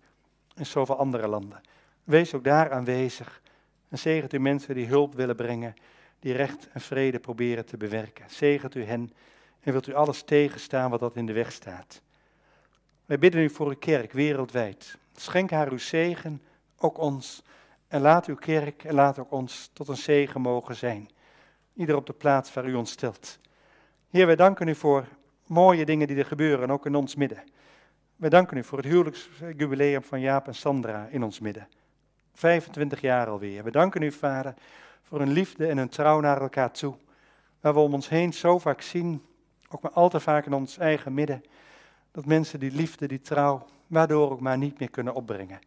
in 0.55 0.67
zoveel 0.67 0.97
andere 0.97 1.29
landen. 1.29 1.61
Wees 2.05 2.35
ook 2.35 2.45
daar 2.45 2.73
aanwezig 2.73 3.43
en 3.89 3.99
zegent 3.99 4.33
u 4.33 4.39
mensen 4.39 4.75
die 4.75 4.87
hulp 4.87 5.15
willen 5.15 5.37
brengen 5.37 5.75
die 6.19 6.33
recht 6.33 6.69
en 6.73 6.81
vrede 6.81 7.19
proberen 7.19 7.67
te 7.67 7.77
bewerken. 7.77 8.31
Zegent 8.31 8.75
u 8.75 8.85
hen 8.85 9.13
en 9.65 9.73
wilt 9.73 9.87
u 9.87 9.95
alles 9.95 10.23
tegenstaan 10.23 10.91
wat 10.91 11.01
dat 11.01 11.17
in 11.17 11.27
de 11.27 11.33
weg 11.33 11.53
staat. 11.53 12.03
Wij 13.07 13.19
bidden 13.19 13.43
u 13.43 13.51
voor 13.51 13.67
uw 13.67 13.77
kerk 13.79 14.13
wereldwijd. 14.13 14.99
Schenk 15.15 15.51
haar 15.51 15.71
uw 15.71 15.79
zegen, 15.79 16.43
ook 16.79 16.99
ons. 16.99 17.43
En 17.89 18.01
laat 18.01 18.27
uw 18.27 18.35
kerk 18.35 18.85
en 18.85 18.95
laat 18.95 19.19
ook 19.19 19.33
ons 19.33 19.71
tot 19.73 19.89
een 19.89 19.97
zegen 19.97 20.41
mogen 20.41 20.77
zijn. 20.77 21.11
Ieder 21.75 21.97
op 21.97 22.07
de 22.07 22.13
plaats 22.13 22.53
waar 22.53 22.67
u 22.67 22.75
ons 22.75 22.91
stelt. 22.91 23.39
Heer, 24.11 24.27
wij 24.27 24.37
danken 24.37 24.69
u 24.69 24.75
voor 24.75 25.07
mooie 25.47 25.85
dingen 25.85 26.07
die 26.07 26.17
er 26.17 26.27
gebeuren, 26.27 26.71
ook 26.71 26.87
in 26.87 26.95
ons 26.95 27.15
midden. 27.15 27.43
Wij 28.17 28.31
danken 28.31 28.57
u 28.57 28.65
voor 28.65 28.79
het 28.79 28.87
huwelijksjubileum 28.87 30.03
van 30.03 30.21
Jaap 30.21 30.47
en 30.47 30.55
Sandra 30.55 31.09
in 31.11 31.23
ons 31.23 31.41
midden. 31.41 31.69
25 32.35 33.01
jaar 33.01 33.29
alweer. 33.29 33.65
We 33.65 33.71
danken 33.71 34.03
u, 34.03 34.13
Vader, 34.13 34.55
voor 35.03 35.19
hun 35.19 35.33
liefde 35.33 35.67
en 35.67 35.79
hun 35.79 35.89
trouw 35.89 36.21
naar 36.21 36.41
elkaar 36.41 36.71
toe. 36.71 36.97
Waar 37.61 37.75
we 37.75 37.81
om 37.81 37.95
ons 37.95 38.09
heen 38.09 38.33
zo 38.33 38.59
vaak 38.59 38.81
zien, 38.81 39.23
ook 39.75 39.83
maar 39.83 39.93
al 39.93 40.09
te 40.09 40.21
vaak 40.21 40.47
in 40.47 40.53
ons 40.53 40.79
eigen 40.79 41.15
midden, 41.15 41.45
dat 42.11 42.27
mensen 42.27 42.61
die 42.61 42.73
liefde, 42.73 43.09
die 43.09 43.21
trouw, 43.21 43.67
waardoor 43.87 44.31
ook 44.31 44.41
maar 44.41 44.59
niet 44.59 44.79
meer 44.79 44.91
kunnen 44.91 45.15
opbrengen. 45.15 45.59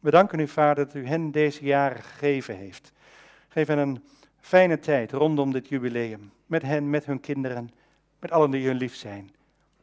We 0.00 0.10
danken 0.10 0.38
u, 0.38 0.48
Vader, 0.48 0.84
dat 0.86 0.94
u 0.94 1.06
hen 1.06 1.30
deze 1.30 1.64
jaren 1.64 2.02
gegeven 2.02 2.56
heeft. 2.56 2.92
Geef 3.48 3.66
hen 3.66 3.78
een 3.78 4.04
fijne 4.40 4.78
tijd 4.78 5.12
rondom 5.12 5.52
dit 5.52 5.68
jubileum. 5.68 6.32
Met 6.46 6.62
hen, 6.62 6.90
met 6.90 7.04
hun 7.04 7.20
kinderen, 7.20 7.70
met 8.18 8.30
allen 8.30 8.50
die 8.50 8.66
hun 8.66 8.76
lief 8.76 8.94
zijn. 8.94 9.30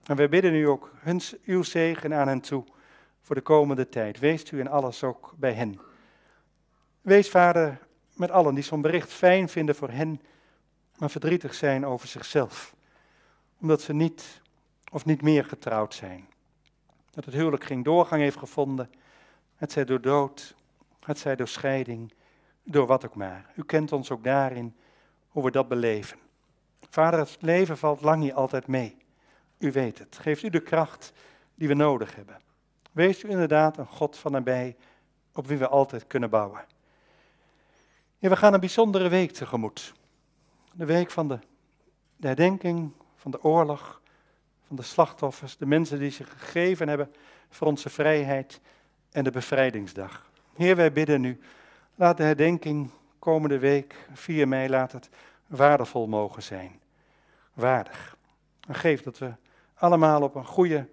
En 0.03 0.15
wij 0.15 0.29
bidden 0.29 0.53
u 0.53 0.63
ook 0.67 0.91
hun, 0.95 1.21
uw 1.45 1.63
zegen 1.63 2.13
aan 2.13 2.27
hen 2.27 2.41
toe 2.41 2.63
voor 3.21 3.35
de 3.35 3.41
komende 3.41 3.89
tijd. 3.89 4.19
Wees 4.19 4.51
u 4.51 4.59
in 4.59 4.69
alles 4.69 5.03
ook 5.03 5.33
bij 5.37 5.53
hen. 5.53 5.79
Wees, 7.01 7.29
Vader, 7.29 7.79
met 8.13 8.31
allen 8.31 8.55
die 8.55 8.63
zo'n 8.63 8.81
bericht 8.81 9.13
fijn 9.13 9.49
vinden 9.49 9.75
voor 9.75 9.89
hen, 9.89 10.21
maar 10.97 11.09
verdrietig 11.09 11.53
zijn 11.53 11.85
over 11.85 12.07
zichzelf. 12.07 12.75
Omdat 13.65 13.81
ze 13.81 13.93
niet 13.93 14.41
of 14.91 15.05
niet 15.05 15.21
meer 15.21 15.45
getrouwd 15.45 15.93
zijn. 15.93 16.27
Dat 17.09 17.25
het 17.25 17.33
huwelijk 17.33 17.63
geen 17.63 17.83
doorgang 17.83 18.21
heeft 18.21 18.37
gevonden. 18.37 18.91
Het 19.55 19.71
zij 19.71 19.85
door 19.85 20.01
dood, 20.01 20.55
het 20.99 21.19
zij 21.19 21.35
door 21.35 21.47
scheiding, 21.47 22.13
door 22.63 22.85
wat 22.87 23.05
ook 23.05 23.15
maar. 23.15 23.53
U 23.55 23.63
kent 23.63 23.91
ons 23.91 24.11
ook 24.11 24.23
daarin 24.23 24.75
hoe 25.27 25.43
we 25.43 25.51
dat 25.51 25.67
beleven. 25.67 26.17
Vader, 26.89 27.19
het 27.19 27.37
leven 27.39 27.77
valt 27.77 28.01
lang 28.01 28.21
niet 28.21 28.33
altijd 28.33 28.67
mee. 28.67 28.97
U 29.57 29.71
weet 29.71 29.99
het. 29.99 30.17
Geeft 30.17 30.43
u 30.43 30.49
de 30.49 30.61
kracht 30.61 31.11
die 31.55 31.67
we 31.67 31.73
nodig 31.73 32.15
hebben. 32.15 32.39
Wees 32.91 33.23
u 33.23 33.29
inderdaad 33.29 33.77
een 33.77 33.87
God 33.87 34.17
van 34.17 34.31
nabij 34.31 34.75
op 35.33 35.47
wie 35.47 35.57
we 35.57 35.67
altijd 35.67 36.07
kunnen 36.07 36.29
bouwen. 36.29 36.65
Ja, 38.17 38.29
we 38.29 38.35
gaan 38.35 38.53
een 38.53 38.59
bijzondere 38.59 39.09
week 39.09 39.31
tegemoet. 39.31 39.93
De 40.73 40.85
week 40.85 41.11
van 41.11 41.27
de, 41.27 41.39
de 42.15 42.27
herdenking 42.27 42.91
van 43.25 43.33
de 43.33 43.43
oorlog, 43.43 44.01
van 44.67 44.75
de 44.75 44.81
slachtoffers, 44.81 45.57
de 45.57 45.65
mensen 45.65 45.99
die 45.99 46.09
zich 46.09 46.29
gegeven 46.37 46.87
hebben 46.87 47.11
voor 47.49 47.67
onze 47.67 47.89
vrijheid 47.89 48.61
en 49.11 49.23
de 49.23 49.31
bevrijdingsdag. 49.31 50.29
Heer, 50.55 50.75
wij 50.75 50.91
bidden 50.91 51.21
nu, 51.21 51.39
laat 51.95 52.17
de 52.17 52.23
herdenking 52.23 52.89
komende 53.19 53.59
week, 53.59 54.07
4 54.13 54.47
mei, 54.47 54.69
laat 54.69 54.91
het 54.91 55.09
waardevol 55.47 56.07
mogen 56.07 56.43
zijn. 56.43 56.79
Waardig. 57.53 58.17
En 58.67 58.75
geef 58.75 59.01
dat 59.01 59.17
we 59.17 59.33
allemaal 59.73 60.21
op 60.21 60.35
een 60.35 60.45
goede 60.45 60.87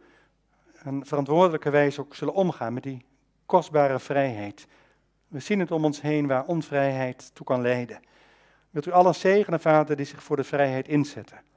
en 0.82 1.06
verantwoordelijke 1.06 1.70
wijze 1.70 2.00
ook 2.00 2.14
zullen 2.14 2.34
omgaan 2.34 2.72
met 2.72 2.82
die 2.82 3.04
kostbare 3.46 3.98
vrijheid. 3.98 4.66
We 5.28 5.40
zien 5.40 5.60
het 5.60 5.70
om 5.70 5.84
ons 5.84 6.00
heen 6.00 6.26
waar 6.26 6.44
onvrijheid 6.44 7.34
toe 7.34 7.46
kan 7.46 7.62
leiden. 7.62 8.00
Wilt 8.70 8.86
u 8.86 8.90
allen 8.90 9.14
zegenen, 9.14 9.60
Vader, 9.60 9.96
die 9.96 10.06
zich 10.06 10.22
voor 10.22 10.36
de 10.36 10.44
vrijheid 10.44 10.88
inzetten. 10.88 11.50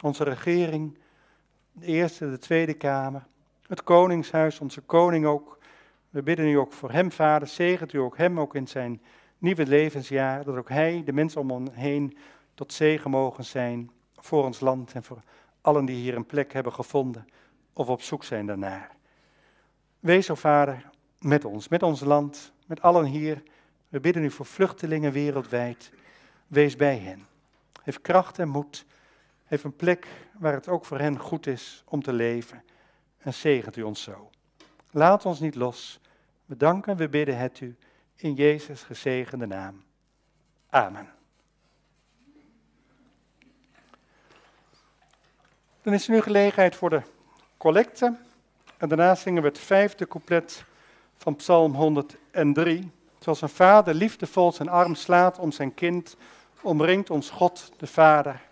Onze 0.00 0.24
regering, 0.24 0.98
de 1.72 1.86
Eerste, 1.86 2.30
de 2.30 2.38
Tweede 2.38 2.74
Kamer, 2.74 3.26
het 3.66 3.82
Koningshuis, 3.82 4.60
onze 4.60 4.80
koning 4.80 5.26
ook. 5.26 5.58
We 6.10 6.22
bidden 6.22 6.46
u 6.46 6.54
ook 6.54 6.72
voor 6.72 6.90
hem, 6.90 7.12
Vader. 7.12 7.48
Zegent 7.48 7.92
u 7.92 7.98
ook 7.98 8.16
hem 8.16 8.40
ook 8.40 8.54
in 8.54 8.68
zijn 8.68 9.02
nieuwe 9.38 9.66
levensjaar. 9.66 10.44
Dat 10.44 10.56
ook 10.56 10.68
hij, 10.68 11.02
de 11.04 11.12
mensen 11.12 11.40
om 11.40 11.50
hem 11.50 11.68
heen, 11.72 12.16
tot 12.54 12.72
zegen 12.72 13.10
mogen 13.10 13.44
zijn 13.44 13.90
voor 14.16 14.44
ons 14.44 14.60
land 14.60 14.92
en 14.92 15.02
voor 15.02 15.22
allen 15.60 15.84
die 15.84 15.96
hier 15.96 16.16
een 16.16 16.26
plek 16.26 16.52
hebben 16.52 16.72
gevonden 16.72 17.26
of 17.72 17.88
op 17.88 18.02
zoek 18.02 18.24
zijn 18.24 18.46
daarnaar. 18.46 18.90
Wees, 20.00 20.30
o 20.30 20.34
Vader, 20.34 20.90
met 21.20 21.44
ons, 21.44 21.68
met 21.68 21.82
ons 21.82 22.00
land, 22.00 22.52
met 22.66 22.82
allen 22.82 23.04
hier. 23.04 23.42
We 23.88 24.00
bidden 24.00 24.24
u 24.24 24.30
voor 24.30 24.46
vluchtelingen 24.46 25.12
wereldwijd. 25.12 25.92
Wees 26.46 26.76
bij 26.76 26.98
hen. 26.98 27.26
Geef 27.82 28.00
kracht 28.00 28.38
en 28.38 28.48
moed. 28.48 28.86
Geef 29.48 29.64
een 29.64 29.76
plek 29.76 30.06
waar 30.38 30.52
het 30.52 30.68
ook 30.68 30.84
voor 30.84 30.98
hen 30.98 31.18
goed 31.18 31.46
is 31.46 31.82
om 31.86 32.02
te 32.02 32.12
leven. 32.12 32.64
En 33.18 33.34
zegent 33.34 33.76
u 33.76 33.82
ons 33.82 34.02
zo. 34.02 34.30
Laat 34.90 35.26
ons 35.26 35.40
niet 35.40 35.54
los. 35.54 36.00
We 36.44 36.56
danken 36.56 36.92
en 36.92 36.98
we 36.98 37.08
bidden 37.08 37.38
het 37.38 37.60
u 37.60 37.76
in 38.14 38.34
Jezus 38.34 38.82
gezegende 38.82 39.46
naam. 39.46 39.84
Amen. 40.68 41.08
Dan 45.82 45.92
is 45.92 46.08
er 46.08 46.14
nu 46.14 46.20
gelegenheid 46.20 46.76
voor 46.76 46.90
de 46.90 47.02
collecte. 47.56 48.16
En 48.76 48.88
daarna 48.88 49.14
zingen 49.14 49.42
we 49.42 49.48
het 49.48 49.58
vijfde 49.58 50.06
couplet 50.06 50.64
van 51.16 51.36
Psalm 51.36 51.74
103. 51.74 52.90
Zoals 53.18 53.40
een 53.42 53.48
vader 53.48 53.94
liefdevol 53.94 54.52
zijn 54.52 54.68
arm 54.68 54.94
slaat 54.94 55.38
om 55.38 55.52
zijn 55.52 55.74
kind, 55.74 56.16
omringt 56.62 57.10
ons 57.10 57.30
God, 57.30 57.72
de 57.76 57.86
Vader, 57.86 58.45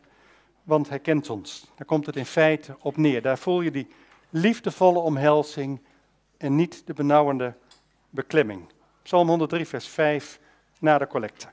want 0.65 0.89
hij 0.89 0.99
kent 0.99 1.31
ons. 1.31 1.67
Daar 1.77 1.87
komt 1.87 2.07
het 2.07 2.17
in 2.17 2.27
feite 2.27 2.77
op 2.81 2.97
neer. 2.97 3.23
Daar 3.23 3.39
voel 3.39 3.61
je 3.61 3.71
die 3.71 3.89
liefdevolle 4.31 4.99
omhelzing 4.99 5.81
en 6.37 6.57
niet 6.57 6.87
de 6.87 6.93
benauwende 6.93 7.55
beklemming. 8.11 8.73
Psalm 9.03 9.29
103, 9.29 9.67
vers 9.67 9.89
5, 9.89 10.41
na 10.79 10.99
de 10.99 11.07
collecte. 11.07 11.49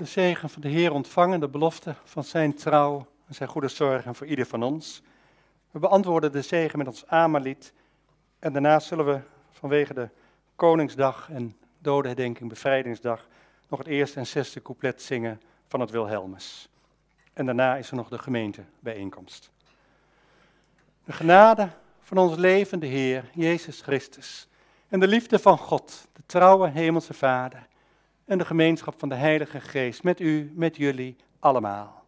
De 0.00 0.06
zegen 0.06 0.50
van 0.50 0.62
de 0.62 0.68
Heer 0.68 0.92
ontvangen, 0.92 1.40
de 1.40 1.48
belofte 1.48 1.94
van 2.04 2.24
zijn 2.24 2.54
trouw 2.54 3.06
en 3.26 3.34
zijn 3.34 3.48
goede 3.48 3.68
zorgen 3.68 4.14
voor 4.14 4.26
ieder 4.26 4.46
van 4.46 4.62
ons. 4.62 5.02
We 5.70 5.78
beantwoorden 5.78 6.32
de 6.32 6.42
zegen 6.42 6.78
met 6.78 6.86
ons 6.86 7.06
Amerlied 7.06 7.72
en 8.38 8.52
daarna 8.52 8.78
zullen 8.78 9.06
we 9.06 9.20
vanwege 9.50 9.94
de 9.94 10.08
Koningsdag 10.56 11.28
en 11.30 11.56
Dodenherdenking, 11.78 12.48
Bevrijdingsdag, 12.48 13.26
nog 13.68 13.78
het 13.78 13.88
eerste 13.88 14.18
en 14.18 14.26
zesde 14.26 14.62
couplet 14.62 15.02
zingen 15.02 15.40
van 15.68 15.80
het 15.80 15.90
Wilhelmus. 15.90 16.68
En 17.32 17.46
daarna 17.46 17.76
is 17.76 17.90
er 17.90 17.96
nog 17.96 18.08
de 18.08 18.18
gemeentebijeenkomst. 18.18 19.50
De 21.04 21.12
genade 21.12 21.68
van 22.00 22.18
ons 22.18 22.36
levende 22.36 22.86
Heer, 22.86 23.30
Jezus 23.34 23.80
Christus, 23.80 24.48
en 24.88 25.00
de 25.00 25.08
liefde 25.08 25.38
van 25.38 25.58
God, 25.58 26.08
de 26.12 26.22
trouwe 26.26 26.68
Hemelse 26.68 27.14
Vader, 27.14 27.68
en 28.30 28.38
de 28.38 28.44
gemeenschap 28.44 28.94
van 28.98 29.08
de 29.08 29.14
Heilige 29.14 29.60
Geest 29.60 30.02
met 30.02 30.20
u, 30.20 30.52
met 30.54 30.76
jullie 30.76 31.16
allemaal. 31.38 31.99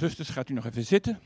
Zusters, 0.00 0.28
gaat 0.28 0.48
u 0.48 0.54
nog 0.54 0.64
even 0.66 0.84
zitten. 0.84 1.18